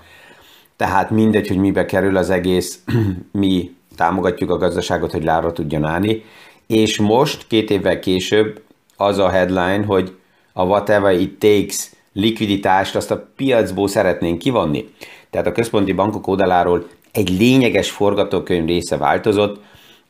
tehát 0.77 1.11
mindegy, 1.11 1.49
hogy 1.49 1.57
mibe 1.57 1.85
kerül 1.85 2.17
az 2.17 2.31
egész, 2.31 2.85
mi 3.33 3.75
támogatjuk 3.97 4.51
a 4.51 4.57
gazdaságot, 4.57 5.13
hogy 5.13 5.25
lára 5.25 5.53
tudjon 5.53 5.85
állni, 5.85 6.25
és 6.67 6.99
most, 6.99 7.47
két 7.47 7.71
évvel 7.71 7.99
később, 7.99 8.63
az 8.97 9.19
a 9.19 9.29
headline, 9.29 9.85
hogy 9.87 10.15
a 10.53 10.65
whatever 10.65 11.21
it 11.21 11.39
takes 11.39 11.91
likviditást 12.13 12.97
azt 12.97 13.11
a 13.11 13.27
piacból 13.37 13.89
szeretnénk 13.89 14.39
kivonni. 14.39 14.89
Tehát 15.31 15.47
a 15.47 15.53
központi 15.53 15.93
bankok 15.93 16.27
oldaláról 16.27 16.87
egy 17.13 17.39
lényeges 17.39 17.91
forgatókönyv 17.91 18.67
része 18.67 18.97
változott. 18.97 19.61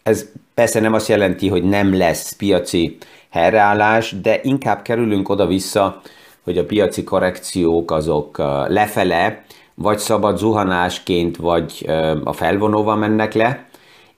Ez 0.02 0.28
persze 0.54 0.80
nem 0.80 0.92
azt 0.92 1.08
jelenti, 1.08 1.49
hogy 1.49 1.64
nem 1.64 1.96
lesz 1.96 2.32
piaci 2.32 2.96
helyreállás, 3.30 4.14
de 4.22 4.40
inkább 4.42 4.82
kerülünk 4.82 5.28
oda-vissza, 5.28 6.00
hogy 6.44 6.58
a 6.58 6.64
piaci 6.64 7.04
korrekciók 7.04 7.90
azok 7.90 8.38
lefele, 8.68 9.44
vagy 9.75 9.99
szabad 9.99 10.38
zuhanásként, 10.38 11.37
vagy 11.37 11.90
a 12.25 12.32
felvonóval 12.32 12.96
mennek 12.96 13.34
le, 13.34 13.68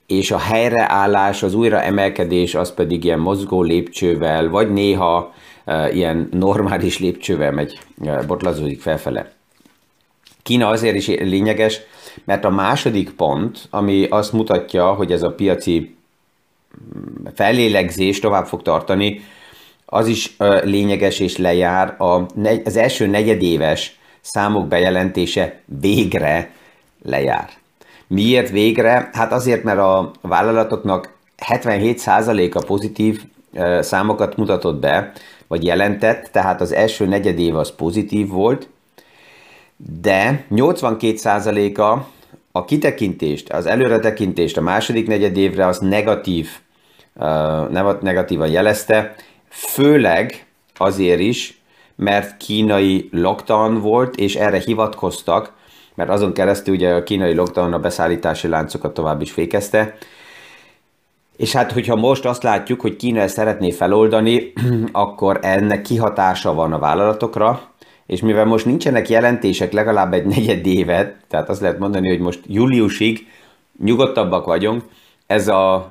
és 0.06 0.30
a 0.30 0.38
helyreállás, 0.38 1.42
az 1.42 1.54
újraemelkedés 1.54 2.54
az 2.54 2.74
pedig 2.74 3.04
ilyen 3.04 3.18
mozgó 3.18 3.62
lépcsővel, 3.62 4.48
vagy 4.48 4.72
néha 4.72 5.34
uh, 5.66 5.94
ilyen 5.94 6.28
normális 6.32 6.98
lépcsővel 6.98 7.52
megy, 7.52 7.78
uh, 7.98 8.26
botlazódik 8.26 8.80
felfele. 8.80 9.32
Kína 10.42 10.68
azért 10.68 10.96
is 10.96 11.06
lényeges, 11.06 11.80
mert 12.24 12.44
a 12.44 12.50
második 12.50 13.10
pont, 13.10 13.66
ami 13.70 14.06
azt 14.10 14.32
mutatja, 14.32 14.92
hogy 14.92 15.12
ez 15.12 15.22
a 15.22 15.32
piaci 15.32 15.96
mm, 16.96 17.26
fellélegzés 17.34 18.18
tovább 18.18 18.46
fog 18.46 18.62
tartani, 18.62 19.20
az 19.86 20.06
is 20.06 20.34
uh, 20.38 20.64
lényeges 20.64 21.20
és 21.20 21.36
lejár. 21.36 22.00
A, 22.00 22.26
az 22.64 22.76
első 22.76 23.06
negyedéves 23.06 23.98
számok 24.20 24.68
bejelentése 24.68 25.60
végre 25.80 26.54
lejár. 27.02 27.61
Miért 28.12 28.50
végre? 28.50 29.10
Hát 29.12 29.32
azért, 29.32 29.62
mert 29.62 29.78
a 29.78 30.10
vállalatoknak 30.20 31.12
77%-a 31.48 32.64
pozitív 32.64 33.22
számokat 33.80 34.36
mutatott 34.36 34.80
be, 34.80 35.12
vagy 35.46 35.64
jelentett, 35.64 36.28
tehát 36.32 36.60
az 36.60 36.72
első 36.72 37.06
negyedév 37.06 37.56
az 37.56 37.74
pozitív 37.74 38.28
volt, 38.28 38.68
de 40.00 40.44
82%-a 40.50 42.06
a 42.52 42.64
kitekintést, 42.64 43.52
az 43.52 43.66
előretekintést 43.66 44.56
a 44.56 44.60
második 44.60 45.06
negyedévre 45.06 45.66
az 45.66 45.78
negatív, 45.78 46.48
negatívan 48.00 48.50
jelezte, 48.50 49.14
főleg 49.48 50.46
azért 50.76 51.20
is, 51.20 51.60
mert 51.96 52.36
kínai 52.36 53.08
lockdown 53.12 53.80
volt, 53.80 54.16
és 54.16 54.34
erre 54.34 54.58
hivatkoztak, 54.58 55.52
mert 55.94 56.10
azon 56.10 56.32
keresztül 56.32 56.74
ugye 56.74 56.94
a 56.94 57.02
kínai 57.02 57.34
lockdown 57.34 57.72
a 57.72 57.78
beszállítási 57.78 58.48
láncokat 58.48 58.94
tovább 58.94 59.20
is 59.20 59.32
fékezte. 59.32 59.96
És 61.36 61.52
hát, 61.52 61.72
hogyha 61.72 61.96
most 61.96 62.24
azt 62.24 62.42
látjuk, 62.42 62.80
hogy 62.80 62.96
Kína 62.96 63.20
ezt 63.20 63.34
szeretné 63.34 63.70
feloldani, 63.70 64.52
akkor 64.92 65.38
ennek 65.42 65.82
kihatása 65.82 66.54
van 66.54 66.72
a 66.72 66.78
vállalatokra, 66.78 67.62
és 68.06 68.20
mivel 68.20 68.44
most 68.44 68.66
nincsenek 68.66 69.08
jelentések 69.08 69.72
legalább 69.72 70.12
egy 70.12 70.26
negyed 70.26 70.66
évet, 70.66 71.16
tehát 71.28 71.48
azt 71.48 71.60
lehet 71.60 71.78
mondani, 71.78 72.08
hogy 72.08 72.20
most 72.20 72.40
júliusig 72.46 73.26
nyugodtabbak 73.84 74.44
vagyunk, 74.44 74.82
ez 75.26 75.48
a 75.48 75.90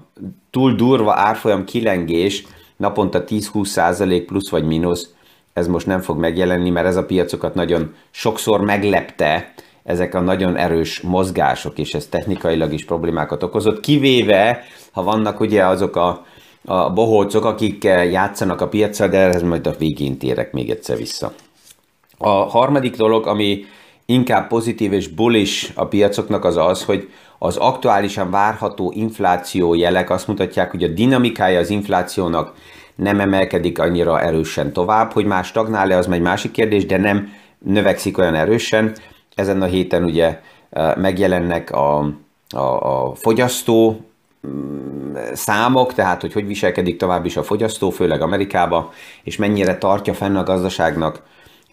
túl 0.50 0.76
durva 0.76 1.14
árfolyam 1.16 1.64
kilengés 1.64 2.46
naponta 2.78 3.24
10-20 3.28 3.66
százalék 3.66 4.26
plusz 4.26 4.50
vagy 4.50 4.64
mínusz, 4.64 5.14
ez 5.54 5.68
most 5.68 5.86
nem 5.86 6.00
fog 6.00 6.18
megjelenni, 6.18 6.70
mert 6.70 6.88
ez 6.88 6.96
a 6.96 7.06
piacokat 7.06 7.56
nagyon 7.56 7.94
sokszor 8.12 8.62
meglepte, 8.62 9.54
ezek 9.84 10.16
a 10.16 10.20
nagyon 10.20 10.56
erős 10.56 11.02
mozgások, 11.02 11.78
és 11.78 11.94
ez 11.94 12.06
technikailag 12.06 12.74
is 12.74 12.86
problémákat 12.86 13.44
okozott, 13.44 13.80
kivéve, 13.80 14.64
ha 14.92 15.04
vannak 15.04 15.40
ugye 15.40 15.66
azok 15.66 15.96
a, 15.96 16.26
a 16.66 16.90
bohócok, 16.90 17.46
akik 17.46 17.84
játszanak 17.84 18.62
a 18.62 18.68
piacra, 18.68 19.08
de 19.08 19.18
ehhez 19.18 19.42
majd 19.42 19.68
a 19.68 19.76
végén 19.78 20.18
térek 20.18 20.52
még 20.52 20.70
egyszer 20.70 20.98
vissza. 20.98 21.34
A 22.18 22.30
harmadik 22.30 22.96
dolog, 22.96 23.28
ami 23.28 23.66
inkább 24.06 24.48
pozitív 24.48 24.94
és 24.94 25.08
bullish 25.08 25.72
a 25.76 25.86
piacoknak 25.86 26.46
az 26.46 26.58
az, 26.58 26.84
hogy 26.84 27.10
az 27.38 27.58
aktuálisan 27.58 28.30
várható 28.30 28.92
infláció 28.96 29.74
jelek 29.74 30.10
azt 30.10 30.28
mutatják, 30.28 30.72
hogy 30.72 30.84
a 30.84 30.88
dinamikája 30.88 31.60
az 31.60 31.70
inflációnak 31.70 32.54
nem 32.96 33.20
emelkedik 33.20 33.80
annyira 33.80 34.22
erősen 34.22 34.74
tovább, 34.74 35.12
hogy 35.12 35.26
más 35.26 35.48
stagnál-e, 35.48 35.98
az 35.98 36.10
egy 36.10 36.22
másik 36.22 36.52
kérdés, 36.52 36.86
de 36.86 36.98
nem 36.98 37.34
növekszik 37.60 38.18
olyan 38.18 38.36
erősen. 38.36 38.96
Ezen 39.36 39.62
a 39.62 39.66
héten 39.66 40.04
ugye 40.04 40.40
megjelennek 40.96 41.72
a, 41.72 41.98
a, 42.50 42.60
a 42.60 43.16
fogyasztó 43.16 44.00
mm, 44.48 45.16
számok, 45.34 45.94
tehát 45.94 46.22
hogy 46.22 46.34
hogy 46.34 46.48
viselkedik 46.48 46.98
tovább 46.98 47.26
is 47.26 47.38
a 47.38 47.44
fogyasztó, 47.44 47.90
főleg 47.90 48.22
Amerikába, 48.22 48.92
és 49.24 49.38
mennyire 49.38 49.78
tartja 49.78 50.14
fenn 50.14 50.36
a 50.36 50.44
gazdaságnak 50.44 51.24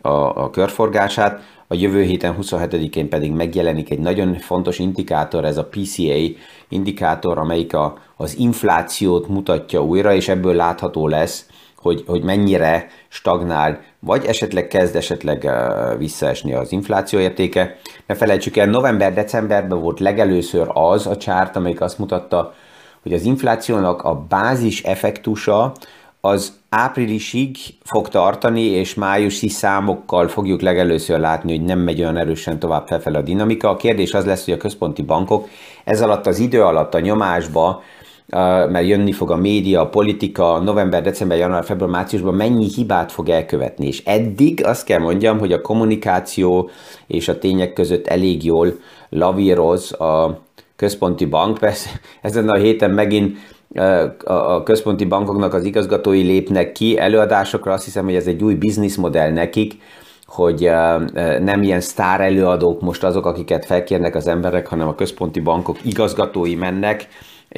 a, 0.00 0.08
a 0.42 0.50
körforgását. 0.50 1.40
A 1.66 1.74
jövő 1.74 2.02
héten 2.02 2.36
27-én 2.40 3.08
pedig 3.08 3.32
megjelenik 3.32 3.90
egy 3.90 3.98
nagyon 3.98 4.34
fontos 4.34 4.78
indikátor, 4.78 5.44
ez 5.44 5.56
a 5.56 5.68
PCA 5.70 6.40
indikátor, 6.68 7.38
amelyik 7.38 7.74
a, 7.74 7.98
az 8.16 8.38
inflációt 8.38 9.28
mutatja 9.28 9.82
újra, 9.82 10.14
és 10.14 10.28
ebből 10.28 10.54
látható 10.54 11.08
lesz, 11.08 11.46
hogy, 11.76 12.04
hogy 12.06 12.22
mennyire 12.22 12.86
stagnál, 13.08 13.80
vagy 14.00 14.24
esetleg 14.24 14.68
kezd 14.68 14.96
esetleg 14.96 15.50
visszaesni 15.98 16.54
az 16.54 16.72
infláció 16.72 17.18
értéke. 17.18 17.76
Ne 18.06 18.14
felejtsük 18.14 18.56
el, 18.56 18.66
november-decemberben 18.66 19.80
volt 19.80 20.00
legelőször 20.00 20.68
az 20.72 21.06
a 21.06 21.16
csárt, 21.16 21.56
amelyik 21.56 21.80
azt 21.80 21.98
mutatta, 21.98 22.54
hogy 23.02 23.12
az 23.12 23.22
inflációnak 23.22 24.02
a 24.02 24.24
bázis 24.28 24.82
effektusa 24.82 25.72
az 26.20 26.52
áprilisig 26.68 27.56
fog 27.84 28.08
tartani, 28.08 28.62
és 28.62 28.94
májusi 28.94 29.48
számokkal 29.48 30.28
fogjuk 30.28 30.60
legelőször 30.60 31.18
látni, 31.18 31.56
hogy 31.56 31.66
nem 31.66 31.78
megy 31.78 32.00
olyan 32.00 32.16
erősen 32.16 32.58
tovább 32.58 32.86
felfelé 32.86 33.16
a 33.16 33.22
dinamika. 33.22 33.68
A 33.68 33.76
kérdés 33.76 34.14
az 34.14 34.24
lesz, 34.24 34.44
hogy 34.44 34.54
a 34.54 34.56
központi 34.56 35.02
bankok 35.02 35.48
ez 35.84 36.02
alatt 36.02 36.26
az 36.26 36.38
idő 36.38 36.62
alatt 36.62 36.94
a 36.94 37.00
nyomásba 37.00 37.82
mert 38.70 38.86
jönni 38.86 39.12
fog 39.12 39.30
a 39.30 39.36
média, 39.36 39.80
a 39.80 39.88
politika, 39.88 40.58
november, 40.58 41.02
december, 41.02 41.38
január, 41.38 41.64
február, 41.64 41.90
márciusban 41.90 42.34
mennyi 42.34 42.68
hibát 42.74 43.12
fog 43.12 43.28
elkövetni. 43.28 43.86
És 43.86 44.02
eddig 44.04 44.64
azt 44.64 44.84
kell 44.84 44.98
mondjam, 44.98 45.38
hogy 45.38 45.52
a 45.52 45.60
kommunikáció 45.60 46.70
és 47.06 47.28
a 47.28 47.38
tények 47.38 47.72
között 47.72 48.06
elég 48.06 48.44
jól 48.44 48.72
lavíroz 49.08 49.92
a 49.92 50.40
központi 50.76 51.24
bank. 51.24 51.58
Persze 51.58 51.90
ezen 52.22 52.48
a 52.48 52.56
héten 52.56 52.90
megint 52.90 53.36
a 54.24 54.62
központi 54.62 55.04
bankoknak 55.04 55.54
az 55.54 55.64
igazgatói 55.64 56.22
lépnek 56.22 56.72
ki 56.72 56.98
előadásokra, 56.98 57.72
azt 57.72 57.84
hiszem, 57.84 58.04
hogy 58.04 58.14
ez 58.14 58.26
egy 58.26 58.42
új 58.42 58.54
bizniszmodell 58.54 59.30
nekik, 59.30 59.74
hogy 60.26 60.70
nem 61.40 61.62
ilyen 61.62 61.80
sztár 61.80 62.20
előadók 62.20 62.80
most 62.80 63.04
azok, 63.04 63.26
akiket 63.26 63.66
felkérnek 63.66 64.14
az 64.14 64.26
emberek, 64.26 64.66
hanem 64.66 64.88
a 64.88 64.94
központi 64.94 65.40
bankok 65.40 65.76
igazgatói 65.84 66.54
mennek, 66.54 67.08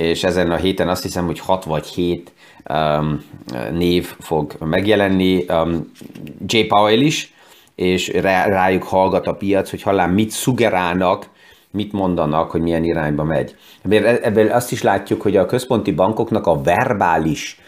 és 0.00 0.25
ezen 0.25 0.50
a 0.50 0.57
héten 0.57 0.88
azt 0.88 1.02
hiszem, 1.02 1.26
hogy 1.26 1.38
6 1.38 1.64
vagy 1.64 1.87
7 1.87 2.33
um, 2.69 3.25
név 3.73 4.14
fog 4.19 4.54
megjelenni. 4.59 5.45
Um, 5.49 5.90
J. 6.47 6.61
Powell 6.66 7.00
is, 7.00 7.35
és 7.75 8.09
rá, 8.09 8.45
rájuk 8.45 8.83
hallgat 8.83 9.26
a 9.26 9.33
piac, 9.33 9.71
hogy 9.71 9.83
hallám 9.83 10.12
mit 10.12 10.30
szugerálnak, 10.30 11.28
mit 11.71 11.92
mondanak, 11.92 12.50
hogy 12.50 12.61
milyen 12.61 12.85
irányba 12.85 13.25
megy. 13.25 13.54
Ebből 14.23 14.50
azt 14.50 14.73
is 14.73 14.83
látjuk, 14.83 15.23
hogy 15.23 15.37
a 15.37 15.47
központi 15.47 15.92
bankoknak 15.92 16.47
a 16.47 16.61
verbális 16.62 17.61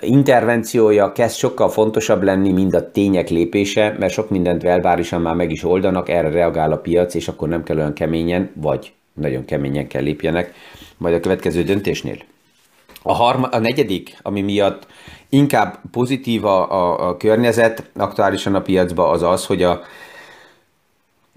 intervenciója 0.00 1.12
kezd 1.12 1.36
sokkal 1.36 1.68
fontosabb 1.68 2.22
lenni, 2.22 2.52
mint 2.52 2.74
a 2.74 2.90
tények 2.90 3.28
lépése, 3.28 3.96
mert 3.98 4.12
sok 4.12 4.30
mindent 4.30 4.62
verbálisan 4.62 5.20
már 5.20 5.34
meg 5.34 5.50
is 5.50 5.64
oldanak, 5.64 6.08
erre 6.08 6.30
reagál 6.30 6.72
a 6.72 6.76
piac, 6.76 7.14
és 7.14 7.28
akkor 7.28 7.48
nem 7.48 7.62
kell 7.62 7.76
olyan 7.76 7.92
keményen, 7.92 8.50
vagy 8.54 8.92
nagyon 9.12 9.44
keményen 9.44 9.86
kell 9.86 10.02
lépjenek, 10.02 10.52
majd 10.96 11.14
a 11.14 11.20
következő 11.20 11.62
döntésnél. 11.62 12.16
A, 13.02 13.12
harma, 13.12 13.46
a 13.46 13.58
negyedik, 13.58 14.18
ami 14.22 14.40
miatt 14.40 14.86
inkább 15.28 15.80
pozitív 15.90 16.44
a, 16.44 16.72
a, 16.72 17.08
a 17.08 17.16
környezet 17.16 17.90
aktuálisan 17.96 18.54
a 18.54 18.62
piacban, 18.62 19.10
az 19.10 19.22
az, 19.22 19.46
hogy 19.46 19.62
a, 19.62 19.80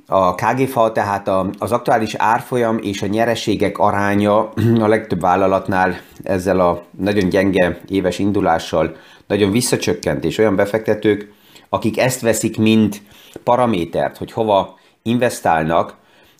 a 0.07 0.35
KGFA, 0.35 0.91
tehát 0.91 1.27
a, 1.27 1.49
az 1.57 1.71
aktuális 1.71 2.15
árfolyam 2.15 2.77
és 2.77 3.01
a 3.01 3.07
nyereségek 3.07 3.77
aránya 3.77 4.49
a 4.79 4.87
legtöbb 4.87 5.21
vállalatnál 5.21 5.99
ezzel 6.23 6.59
a 6.59 6.83
nagyon 6.99 7.29
gyenge 7.29 7.79
éves 7.87 8.19
indulással 8.19 8.95
nagyon 9.27 9.51
visszacsökkent, 9.51 10.23
és 10.23 10.37
olyan 10.37 10.55
befektetők, 10.55 11.33
akik 11.69 11.99
ezt 11.99 12.21
veszik, 12.21 12.57
mint 12.57 13.01
paramétert, 13.43 14.17
hogy 14.17 14.31
hova 14.31 14.79
investálnak, 15.03 15.95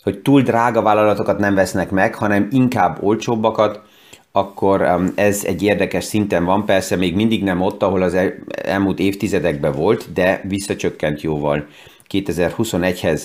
hogy 0.08 0.20
túl 0.20 0.42
drága 0.42 0.82
vállalatokat 0.82 1.38
nem 1.38 1.56
vesznek 1.56 1.92
meg, 1.92 2.16
hanem 2.16 2.48
inkább 2.52 3.04
olcsóbbakat, 3.04 3.82
akkor 4.32 4.82
um, 4.82 5.12
ez 5.16 5.44
egy 5.46 5.64
érdekes 5.64 6.04
szinten 6.04 6.46
van, 6.46 6.66
persze 6.66 6.96
még 6.96 7.16
mindig 7.16 7.44
nem 7.44 7.62
ott, 7.62 7.84
ahol 7.84 8.02
az 8.02 8.18
elmúlt 8.64 9.00
évtizedekben 9.00 9.72
volt, 9.72 10.14
de 10.14 10.42
visszacsökkent 10.44 11.22
jóval 11.22 11.66
2021-hez 12.12 13.22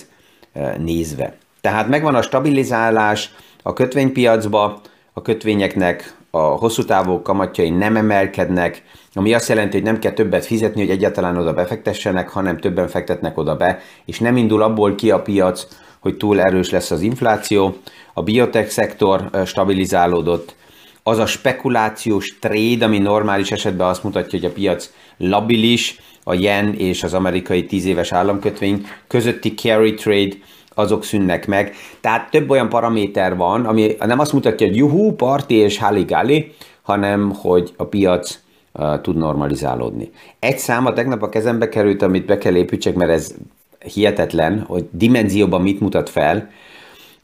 uh, 0.53 0.77
nézve. 0.77 1.35
Tehát 1.61 1.87
megvan 1.87 2.15
a 2.15 2.21
stabilizálás 2.21 3.33
a 3.61 3.73
kötvénypiacba, 3.73 4.81
a 5.13 5.21
kötvényeknek 5.21 6.15
a 6.31 6.39
hosszú 6.39 6.85
távú 6.85 7.21
kamatjai 7.21 7.69
nem 7.69 7.95
emelkednek, 7.95 8.83
ami 9.13 9.33
azt 9.33 9.49
jelenti, 9.49 9.75
hogy 9.75 9.85
nem 9.85 9.99
kell 9.99 10.11
többet 10.11 10.45
fizetni, 10.45 10.81
hogy 10.81 10.89
egyáltalán 10.89 11.37
oda 11.37 11.53
befektessenek, 11.53 12.29
hanem 12.29 12.57
többen 12.57 12.87
fektetnek 12.87 13.37
oda 13.37 13.55
be, 13.55 13.79
és 14.05 14.19
nem 14.19 14.37
indul 14.37 14.61
abból 14.61 14.95
ki 14.95 15.11
a 15.11 15.21
piac, 15.21 15.67
hogy 16.03 16.17
túl 16.17 16.41
erős 16.41 16.69
lesz 16.69 16.91
az 16.91 17.01
infláció. 17.01 17.77
A 18.13 18.23
biotech 18.23 18.69
szektor 18.69 19.29
stabilizálódott, 19.45 20.55
az 21.03 21.17
a 21.17 21.25
spekulációs 21.25 22.37
trade, 22.39 22.85
ami 22.85 22.97
normális 22.97 23.51
esetben 23.51 23.87
azt 23.87 24.03
mutatja, 24.03 24.39
hogy 24.39 24.49
a 24.49 24.53
piac 24.53 24.91
labilis, 25.17 25.99
a 26.23 26.33
yen 26.33 26.73
és 26.73 27.03
az 27.03 27.13
amerikai 27.13 27.65
10 27.65 27.85
éves 27.85 28.11
államkötvény 28.11 28.85
közötti 29.07 29.53
carry 29.53 29.93
trade, 29.93 30.35
azok 30.73 31.03
szűnnek 31.03 31.47
meg. 31.47 31.75
Tehát 32.01 32.31
több 32.31 32.49
olyan 32.49 32.69
paraméter 32.69 33.35
van, 33.35 33.65
ami 33.65 33.95
nem 33.99 34.19
azt 34.19 34.33
mutatja, 34.33 34.67
hogy 34.67 34.75
juhú, 34.75 35.11
parti 35.11 35.55
és 35.55 35.77
haligali, 35.77 36.51
hanem 36.81 37.31
hogy 37.31 37.73
a 37.77 37.85
piac 37.85 38.39
uh, 38.71 39.01
tud 39.01 39.17
normalizálódni. 39.17 40.11
Egy 40.39 40.57
száma 40.57 40.93
tegnap 40.93 41.21
a 41.21 41.29
kezembe 41.29 41.69
került, 41.69 42.01
amit 42.01 42.25
be 42.25 42.37
kell 42.37 42.55
építsek, 42.55 42.95
mert 42.95 43.11
ez 43.11 43.35
hihetetlen, 43.83 44.59
hogy 44.59 44.85
dimenzióban 44.91 45.61
mit 45.61 45.79
mutat 45.79 46.09
fel. 46.09 46.49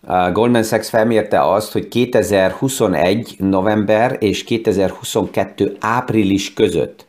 A 0.02 0.32
Goldman 0.32 0.64
Sachs 0.64 0.90
felmérte 0.90 1.42
azt, 1.42 1.72
hogy 1.72 1.88
2021 1.88 3.36
november 3.38 4.18
és 4.20 4.44
2022 4.44 5.78
április 5.80 6.54
között 6.54 7.08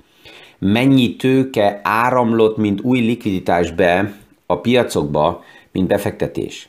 mennyi 0.61 1.17
tőke 1.17 1.81
áramlott, 1.83 2.57
mint 2.57 2.81
új 2.81 3.01
likviditás 3.01 3.71
be 3.71 4.15
a 4.47 4.59
piacokba, 4.59 5.45
mint 5.73 5.89
befektetés. 5.89 6.69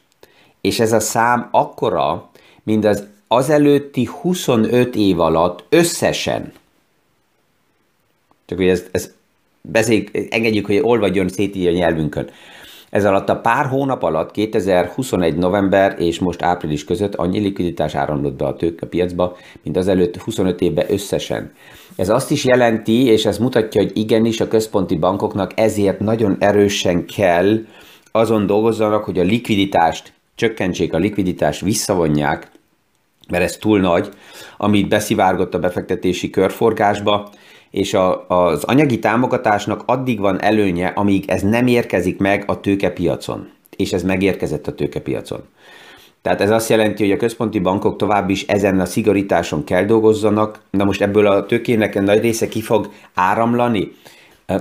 És 0.62 0.80
ez 0.80 0.92
a 0.92 1.00
szám 1.00 1.48
akkora, 1.52 2.30
mint 2.64 2.86
az 2.86 3.08
azelőtti 3.28 4.10
25 4.22 4.96
év 4.96 5.20
alatt 5.20 5.64
összesen. 5.70 6.54
Csak 8.46 8.58
hogy 8.58 8.68
ezt, 8.68 8.90
ezt 8.92 9.14
beszéljük, 9.62 10.10
engedjük, 10.30 10.66
hogy 10.66 10.80
olvadjon 10.82 11.30
szét 11.30 11.56
így 11.56 11.68
a 11.68 11.72
nyelvünkön. 11.72 12.30
Ez 12.92 13.06
alatt 13.06 13.30
a 13.30 13.40
pár 13.40 13.66
hónap 13.66 14.04
alatt, 14.04 14.32
2021. 14.32 15.36
november 15.36 15.96
és 16.00 16.20
most 16.20 16.42
április 16.42 16.84
között 16.84 17.16
annyi 17.16 17.40
likviditás 17.40 17.96
áramlott 17.96 18.34
be 18.34 18.46
a 18.46 18.56
tőke 18.56 18.86
piacba, 18.86 19.38
mint 19.64 19.78
az 19.78 19.88
előtt 19.88 20.18
25 20.18 20.62
évben 20.62 20.86
összesen. 20.90 21.52
Ez 21.96 22.10
azt 22.10 22.32
is 22.32 22.46
jelenti, 22.46 23.06
és 23.06 23.26
ez 23.26 23.38
mutatja, 23.38 23.82
hogy 23.82 23.98
igenis 23.98 24.40
a 24.40 24.48
központi 24.48 24.96
bankoknak 24.96 25.52
ezért 25.56 26.00
nagyon 26.00 26.36
erősen 26.40 27.06
kell 27.06 27.58
azon 28.12 28.46
dolgozzanak, 28.46 29.04
hogy 29.04 29.20
a 29.20 29.24
likviditást 29.24 30.14
csökkentsék, 30.36 30.94
a 30.94 30.98
likviditást 30.98 31.62
visszavonják, 31.62 32.52
mert 33.30 33.44
ez 33.44 33.58
túl 33.58 33.80
nagy, 33.80 34.10
amit 34.58 34.88
beszivárgott 34.88 35.54
a 35.54 35.60
befektetési 35.60 36.30
körforgásba, 36.30 37.30
és 37.72 37.94
a, 37.94 38.28
az 38.28 38.64
anyagi 38.64 39.00
támogatásnak 39.00 39.84
addig 39.86 40.20
van 40.20 40.42
előnye, 40.42 40.88
amíg 40.88 41.30
ez 41.30 41.42
nem 41.42 41.68
érkezik 41.68 42.18
meg 42.18 42.44
a 42.48 42.60
tőkepiacon. 42.60 43.50
És 43.76 43.94
ez 43.94 44.04
megérkezett 44.04 44.68
a 44.68 44.76
tőkepiacon. 44.76 45.44
Tehát 46.22 46.42
ez 46.42 46.50
azt 46.50 46.70
jelenti, 46.70 47.04
hogy 47.04 47.12
a 47.12 47.18
központi 47.18 47.60
bankok 47.60 47.98
tovább 47.98 48.30
is 48.30 48.46
ezen 48.46 48.80
a 48.80 48.86
szigorításon 48.86 49.64
kell 49.64 49.84
dolgozzanak. 49.84 50.62
Na 50.70 50.84
most 50.84 51.02
ebből 51.02 51.28
a 51.28 51.46
tőkének 51.46 52.02
nagy 52.02 52.22
része 52.22 52.48
ki 52.48 52.62
fog 52.62 52.90
áramlani? 53.14 53.92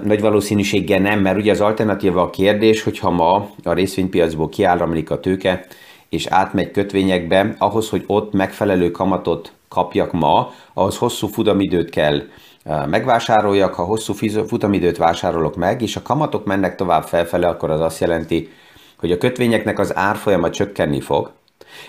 Nagy 0.05 0.20
valószínűséggel 0.20 1.01
nem, 1.01 1.20
mert 1.20 1.38
ugye 1.38 1.51
az 1.51 1.61
alternatíva 1.61 2.23
a 2.23 2.31
kérdés, 2.31 2.83
hogyha 2.83 3.11
ma 3.11 3.51
a 3.62 3.73
részvénypiacból 3.73 4.49
kiáramlik 4.49 5.11
a 5.11 5.20
tőke, 5.20 5.66
és 6.09 6.27
átmegy 6.27 6.70
kötvényekbe, 6.70 7.55
ahhoz, 7.59 7.88
hogy 7.88 8.05
ott 8.07 8.33
megfelelő 8.33 8.90
kamatot 8.90 9.53
kapjak 9.68 10.12
ma, 10.12 10.53
ahhoz 10.75 10.96
hosszú 10.96 11.27
futamidőt 11.27 11.90
kell 11.90 12.23
megvásároljak, 12.64 13.75
ha 13.75 13.85
hosszú 13.85 14.12
futamidőt 14.46 14.96
vásárolok 14.96 15.57
meg, 15.57 15.83
és 15.83 15.96
a 15.96 16.03
kamatok 16.03 16.44
mennek 16.44 16.77
tovább 16.77 17.05
felfele, 17.05 17.49
akkor 17.49 17.70
az 17.70 17.81
azt 17.81 18.01
jelenti, 18.01 18.49
hogy 18.99 19.12
a 19.12 19.18
kötvényeknek 19.18 19.79
az 19.79 19.96
árfolyama 19.96 20.51
csökkenni 20.51 21.01
fog. 21.01 21.31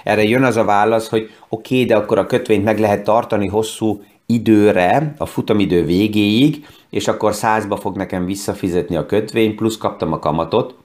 Erre 0.03 0.23
jön 0.23 0.43
az 0.43 0.57
a 0.57 0.63
válasz, 0.63 1.09
hogy 1.09 1.29
oké, 1.49 1.75
okay, 1.75 1.87
de 1.87 1.95
akkor 1.95 2.17
a 2.17 2.25
kötvényt 2.25 2.63
meg 2.63 2.79
lehet 2.79 3.03
tartani 3.03 3.47
hosszú 3.47 4.03
időre, 4.25 5.13
a 5.17 5.25
futamidő 5.25 5.85
végéig, 5.85 6.67
és 6.89 7.07
akkor 7.07 7.33
százba 7.33 7.77
fog 7.77 7.95
nekem 7.95 8.25
visszafizetni 8.25 8.95
a 8.95 9.05
kötvény, 9.05 9.55
plusz 9.55 9.77
kaptam 9.77 10.13
a 10.13 10.19
kamatot, 10.19 10.75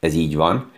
ez 0.00 0.14
így 0.14 0.36
van. 0.36 0.70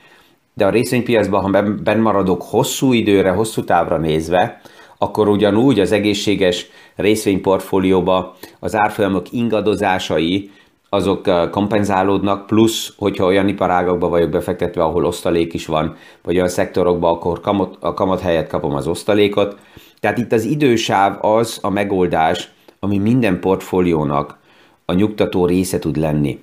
De 0.54 0.66
a 0.66 0.70
részvénypiacban, 0.70 1.40
ha 1.40 1.62
benn 1.62 2.00
maradok 2.00 2.42
hosszú 2.42 2.92
időre, 2.92 3.30
hosszú 3.30 3.64
távra 3.64 3.96
nézve, 3.96 4.60
akkor 4.98 5.28
ugyanúgy 5.28 5.80
az 5.80 5.92
egészséges 5.92 6.66
részvényportfólióba 6.96 8.36
az 8.58 8.76
árfolyamok 8.76 9.32
ingadozásai 9.32 10.50
azok 10.88 11.50
kompenzálódnak, 11.50 12.46
plusz, 12.46 12.92
hogyha 12.96 13.24
olyan 13.24 13.48
iparágokba 13.48 14.08
vagyok 14.08 14.30
befektetve, 14.30 14.82
ahol 14.82 15.04
osztalék 15.04 15.54
is 15.54 15.66
van, 15.66 15.96
vagy 16.22 16.34
olyan 16.36 16.48
szektorokba, 16.48 17.10
akkor 17.10 17.40
kamat, 17.40 17.76
a 17.80 17.94
kamat 17.94 18.20
helyett 18.20 18.48
kapom 18.48 18.74
az 18.74 18.86
osztalékot. 18.86 19.56
Tehát 20.00 20.18
itt 20.18 20.32
az 20.32 20.44
idősáv 20.44 21.24
az 21.24 21.58
a 21.62 21.70
megoldás, 21.70 22.50
ami 22.80 22.98
minden 22.98 23.40
portfóliónak 23.40 24.38
a 24.84 24.92
nyugtató 24.92 25.46
része 25.46 25.78
tud 25.78 25.96
lenni. 25.96 26.40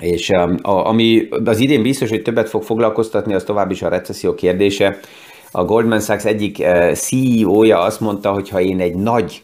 És 0.00 0.30
a, 0.30 0.88
ami 0.88 1.28
az 1.44 1.58
idén 1.58 1.82
biztos, 1.82 2.08
hogy 2.08 2.22
többet 2.22 2.48
fog 2.48 2.62
foglalkoztatni, 2.62 3.34
az 3.34 3.44
tovább 3.44 3.70
is 3.70 3.82
a 3.82 3.88
recesszió 3.88 4.34
kérdése. 4.34 4.98
A 5.54 5.64
Goldman 5.64 6.00
Sachs 6.00 6.24
egyik 6.24 6.60
eh, 6.60 6.94
CEO-ja 6.94 7.80
azt 7.80 8.00
mondta, 8.00 8.32
hogy 8.32 8.48
ha 8.48 8.60
én 8.60 8.80
egy 8.80 8.94
nagy 8.94 9.42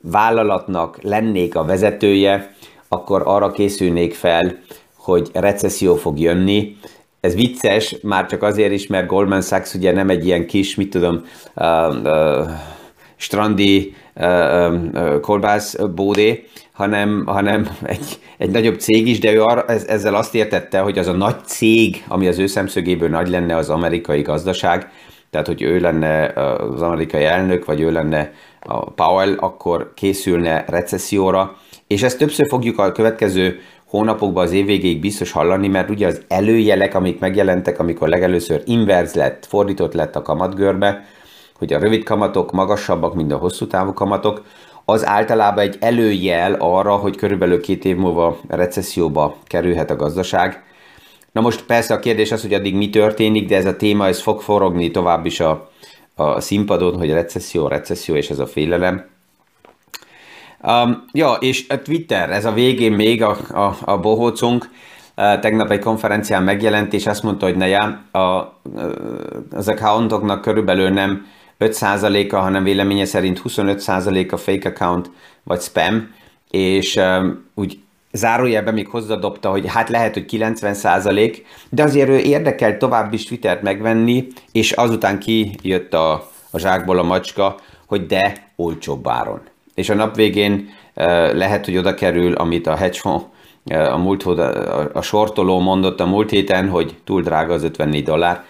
vállalatnak 0.00 1.02
lennék 1.02 1.54
a 1.54 1.64
vezetője, 1.64 2.54
akkor 2.88 3.22
arra 3.24 3.50
készülnék 3.50 4.14
fel, 4.14 4.58
hogy 4.96 5.30
recesszió 5.32 5.94
fog 5.94 6.18
jönni. 6.18 6.76
Ez 7.20 7.34
vicces, 7.34 7.96
már 8.02 8.26
csak 8.26 8.42
azért 8.42 8.72
is, 8.72 8.86
mert 8.86 9.06
Goldman 9.06 9.42
Sachs 9.42 9.74
ugye 9.74 9.92
nem 9.92 10.10
egy 10.10 10.26
ilyen 10.26 10.46
kis, 10.46 10.74
mit 10.74 10.90
tudom, 10.90 11.24
uh, 11.54 11.96
uh, 12.02 12.48
strandi 13.16 13.94
uh, 14.14 15.20
kolbász 15.20 15.76
hanem, 16.72 17.22
hanem 17.26 17.68
egy, 17.82 18.18
egy 18.38 18.50
nagyobb 18.50 18.80
cég 18.80 19.08
is, 19.08 19.18
de 19.18 19.32
ő 19.32 19.42
arra, 19.42 19.64
ezzel 19.66 20.14
azt 20.14 20.34
értette, 20.34 20.78
hogy 20.78 20.98
az 20.98 21.06
a 21.06 21.12
nagy 21.12 21.44
cég, 21.44 22.04
ami 22.08 22.26
az 22.26 22.38
ő 22.38 22.46
szemszögéből 22.46 23.08
nagy 23.08 23.28
lenne 23.28 23.56
az 23.56 23.70
amerikai 23.70 24.22
gazdaság, 24.22 24.90
tehát 25.34 25.48
hogy 25.48 25.62
ő 25.62 25.80
lenne 25.80 26.26
az 26.26 26.82
amerikai 26.82 27.24
elnök, 27.24 27.64
vagy 27.64 27.80
ő 27.80 27.90
lenne 27.90 28.32
a 28.60 28.90
Powell, 28.90 29.36
akkor 29.38 29.92
készülne 29.94 30.64
recesszióra, 30.68 31.56
és 31.86 32.02
ezt 32.02 32.18
többször 32.18 32.48
fogjuk 32.48 32.78
a 32.78 32.92
következő 32.92 33.60
hónapokban 33.84 34.44
az 34.44 34.52
év 34.52 34.66
végéig 34.66 35.00
biztos 35.00 35.32
hallani, 35.32 35.68
mert 35.68 35.90
ugye 35.90 36.06
az 36.06 36.22
előjelek, 36.28 36.94
amik 36.94 37.18
megjelentek, 37.18 37.78
amikor 37.78 38.08
legelőször 38.08 38.62
inverz 38.64 39.14
lett, 39.14 39.46
fordított 39.46 39.94
lett 39.94 40.16
a 40.16 40.22
kamatgörbe, 40.22 41.04
hogy 41.58 41.72
a 41.72 41.78
rövid 41.78 42.04
kamatok 42.04 42.52
magasabbak, 42.52 43.14
mint 43.14 43.32
a 43.32 43.36
hosszú 43.36 43.66
távú 43.66 43.92
kamatok, 43.92 44.44
az 44.84 45.06
általában 45.06 45.64
egy 45.64 45.76
előjel 45.80 46.52
arra, 46.58 46.96
hogy 46.96 47.16
körülbelül 47.16 47.60
két 47.60 47.84
év 47.84 47.96
múlva 47.96 48.38
recesszióba 48.48 49.36
kerülhet 49.44 49.90
a 49.90 49.96
gazdaság. 49.96 50.64
Na 51.34 51.40
most 51.40 51.62
persze 51.62 51.94
a 51.94 51.98
kérdés 51.98 52.32
az, 52.32 52.42
hogy 52.42 52.54
addig 52.54 52.74
mi 52.74 52.90
történik, 52.90 53.48
de 53.48 53.56
ez 53.56 53.66
a 53.66 53.76
téma 53.76 54.06
ez 54.06 54.20
fog 54.20 54.40
forogni 54.40 54.90
tovább 54.90 55.26
is 55.26 55.40
a, 55.40 55.70
a 56.14 56.40
színpadon, 56.40 56.96
hogy 56.96 57.10
recesszió, 57.10 57.68
recesszió 57.68 58.14
és 58.14 58.30
ez 58.30 58.38
a 58.38 58.46
félelem. 58.46 59.06
Um, 60.62 61.04
ja, 61.12 61.32
és 61.32 61.68
a 61.68 61.82
Twitter, 61.82 62.30
ez 62.30 62.44
a 62.44 62.52
végén 62.52 62.92
még 62.92 63.22
a, 63.22 63.36
a, 63.50 63.76
a 63.84 63.98
bohócunk, 63.98 64.68
uh, 65.16 65.40
tegnap 65.40 65.70
egy 65.70 65.78
konferencián 65.78 66.42
megjelent, 66.42 66.92
és 66.92 67.06
azt 67.06 67.22
mondta, 67.22 67.46
hogy 67.46 67.56
ne 67.56 67.66
já, 67.66 68.00
a, 68.12 68.18
az 69.50 69.68
accountoknak 69.68 70.40
körülbelül 70.40 70.88
nem 70.88 71.26
5%-a, 71.58 72.36
hanem 72.36 72.62
véleménye 72.62 73.04
szerint 73.04 73.42
25%-a 73.44 74.36
fake 74.36 74.68
account 74.68 75.10
vagy 75.42 75.60
spam, 75.60 76.14
és 76.50 76.96
um, 76.96 77.44
úgy 77.54 77.78
zárójelben 78.14 78.74
még 78.74 78.88
hozzadobta, 78.88 79.50
hogy 79.50 79.64
hát 79.66 79.88
lehet, 79.88 80.14
hogy 80.14 80.24
90%, 80.28 81.36
de 81.68 81.82
azért 81.82 82.08
ő 82.08 82.18
érdekel 82.18 82.76
tovább 82.76 83.12
is 83.12 83.24
Twittert 83.24 83.62
megvenni, 83.62 84.26
és 84.52 84.72
azután 84.72 85.18
kijött 85.18 85.94
a, 85.94 86.12
a 86.50 86.58
zsákból 86.58 86.98
a 86.98 87.02
macska, 87.02 87.56
hogy 87.86 88.06
de 88.06 88.52
olcsóbb 88.56 89.08
áron. 89.08 89.40
És 89.74 89.88
a 89.88 89.94
nap 89.94 90.16
végén 90.16 90.68
lehet, 91.32 91.64
hogy 91.64 91.76
oda 91.76 91.94
kerül, 91.94 92.34
amit 92.34 92.66
a 92.66 92.76
hedge 92.76 92.98
fund, 92.98 93.22
a, 93.70 93.96
múlt, 93.96 94.22
a, 94.22 94.90
a 94.92 95.02
sortoló 95.02 95.60
mondott 95.60 96.00
a 96.00 96.06
múlt 96.06 96.30
héten, 96.30 96.68
hogy 96.68 96.94
túl 97.04 97.22
drága 97.22 97.52
az 97.52 97.62
54 97.62 98.04
dollár, 98.04 98.44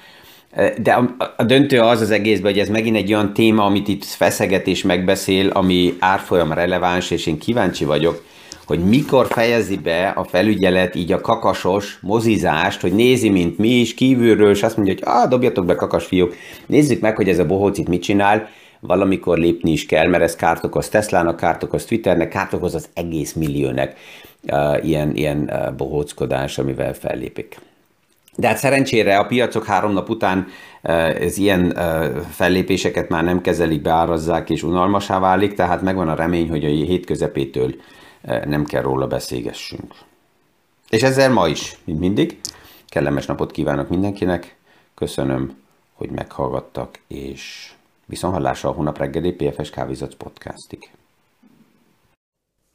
de 0.79 0.92
a, 0.92 1.14
a 1.37 1.42
döntő 1.42 1.81
az 1.81 2.00
az 2.00 2.11
egészben, 2.11 2.53
hogy 2.53 2.61
ez 2.61 2.68
megint 2.68 2.96
egy 2.96 3.12
olyan 3.12 3.33
téma, 3.33 3.64
amit 3.64 3.88
itt 3.88 4.05
feszeget 4.05 4.66
és 4.66 4.83
megbeszél, 4.83 5.48
ami 5.48 5.94
árfolyam 5.98 6.53
releváns, 6.53 7.11
és 7.11 7.27
én 7.27 7.38
kíváncsi 7.38 7.85
vagyok, 7.85 8.22
hogy 8.66 8.85
mikor 8.85 9.27
fejezi 9.27 9.77
be 9.77 10.09
a 10.09 10.24
felügyelet 10.24 10.94
így 10.94 11.12
a 11.12 11.20
kakasos 11.20 11.98
mozizást, 12.00 12.81
hogy 12.81 12.92
nézi, 12.92 13.29
mint 13.29 13.59
mi 13.59 13.68
is 13.68 13.94
kívülről, 13.94 14.50
és 14.50 14.62
azt 14.62 14.77
mondja, 14.77 14.94
hogy 14.94 15.03
ah, 15.07 15.29
dobjatok 15.29 15.66
be 15.66 15.74
kakas 15.74 16.05
fiúk, 16.05 16.35
nézzük 16.66 17.00
meg, 17.00 17.16
hogy 17.16 17.29
ez 17.29 17.38
a 17.38 17.46
bohóc 17.46 17.79
itt 17.79 17.88
mit 17.88 18.03
csinál, 18.03 18.48
valamikor 18.81 19.38
lépni 19.38 19.70
is 19.70 19.87
kell, 19.87 20.09
mert 20.09 20.22
ez 20.22 20.37
kárt 20.37 20.64
okoz 20.64 20.88
Teslának, 20.88 21.37
kárt 21.37 21.62
okoz 21.62 21.85
Twitternek, 21.85 22.29
kárt 22.29 22.53
okoz 22.53 22.74
az 22.74 22.88
egész 22.94 23.33
milliónek 23.33 23.96
uh, 24.42 24.87
ilyen, 24.87 25.16
ilyen 25.16 25.50
uh, 25.53 25.74
bohóckodás, 25.77 26.59
amivel 26.59 26.94
fellépik. 26.94 27.59
De 28.37 28.48
hát 28.48 28.57
szerencsére 28.57 29.18
a 29.18 29.27
piacok 29.27 29.64
három 29.64 29.92
nap 29.92 30.09
után 30.09 30.46
ez 31.20 31.38
ilyen 31.38 31.79
fellépéseket 32.31 33.09
már 33.09 33.24
nem 33.24 33.40
kezelik, 33.40 33.83
beárazzák 33.83 34.50
és 34.50 34.62
unalmasá 34.62 35.18
válik, 35.18 35.55
tehát 35.55 35.83
megvan 35.83 36.09
a 36.09 36.14
remény, 36.14 36.48
hogy 36.48 36.64
a 36.64 36.68
hét 36.68 37.07
közepétől 37.07 37.74
nem 38.24 38.64
kell 38.64 38.82
róla 38.82 39.06
beszélgessünk. 39.06 39.94
És 40.88 41.02
ezzel 41.02 41.30
ma 41.30 41.48
is, 41.48 41.78
mint 41.84 41.98
mindig, 41.98 42.40
kellemes 42.87 43.26
napot 43.26 43.50
kívánok 43.50 43.88
mindenkinek, 43.88 44.56
köszönöm, 44.94 45.56
hogy 45.92 46.10
meghallgattak, 46.10 47.00
és 47.08 47.72
viszonhallásra 48.06 48.68
a 48.68 48.72
hónap 48.72 48.98
reggeli 48.98 49.32
PFS 49.32 49.70
Kávézac 49.70 50.14
podcastig. 50.14 50.90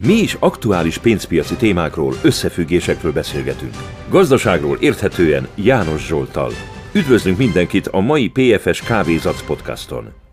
Mi 0.04 0.14
is 0.14 0.34
aktuális 0.34 0.98
pénzpiaci 0.98 1.56
témákról, 1.56 2.14
összefüggésekről 2.24 3.12
beszélgetünk. 3.12 3.74
Gazdaságról 4.10 4.78
érthetően 4.78 5.48
János 5.56 6.06
Zsoltal. 6.06 6.52
Üdvözlünk 6.94 7.38
mindenkit 7.38 7.88
a 7.88 8.00
mai 8.00 8.30
PFS 8.30 8.82
Kávézac 8.82 9.46
podcaston! 9.46 10.29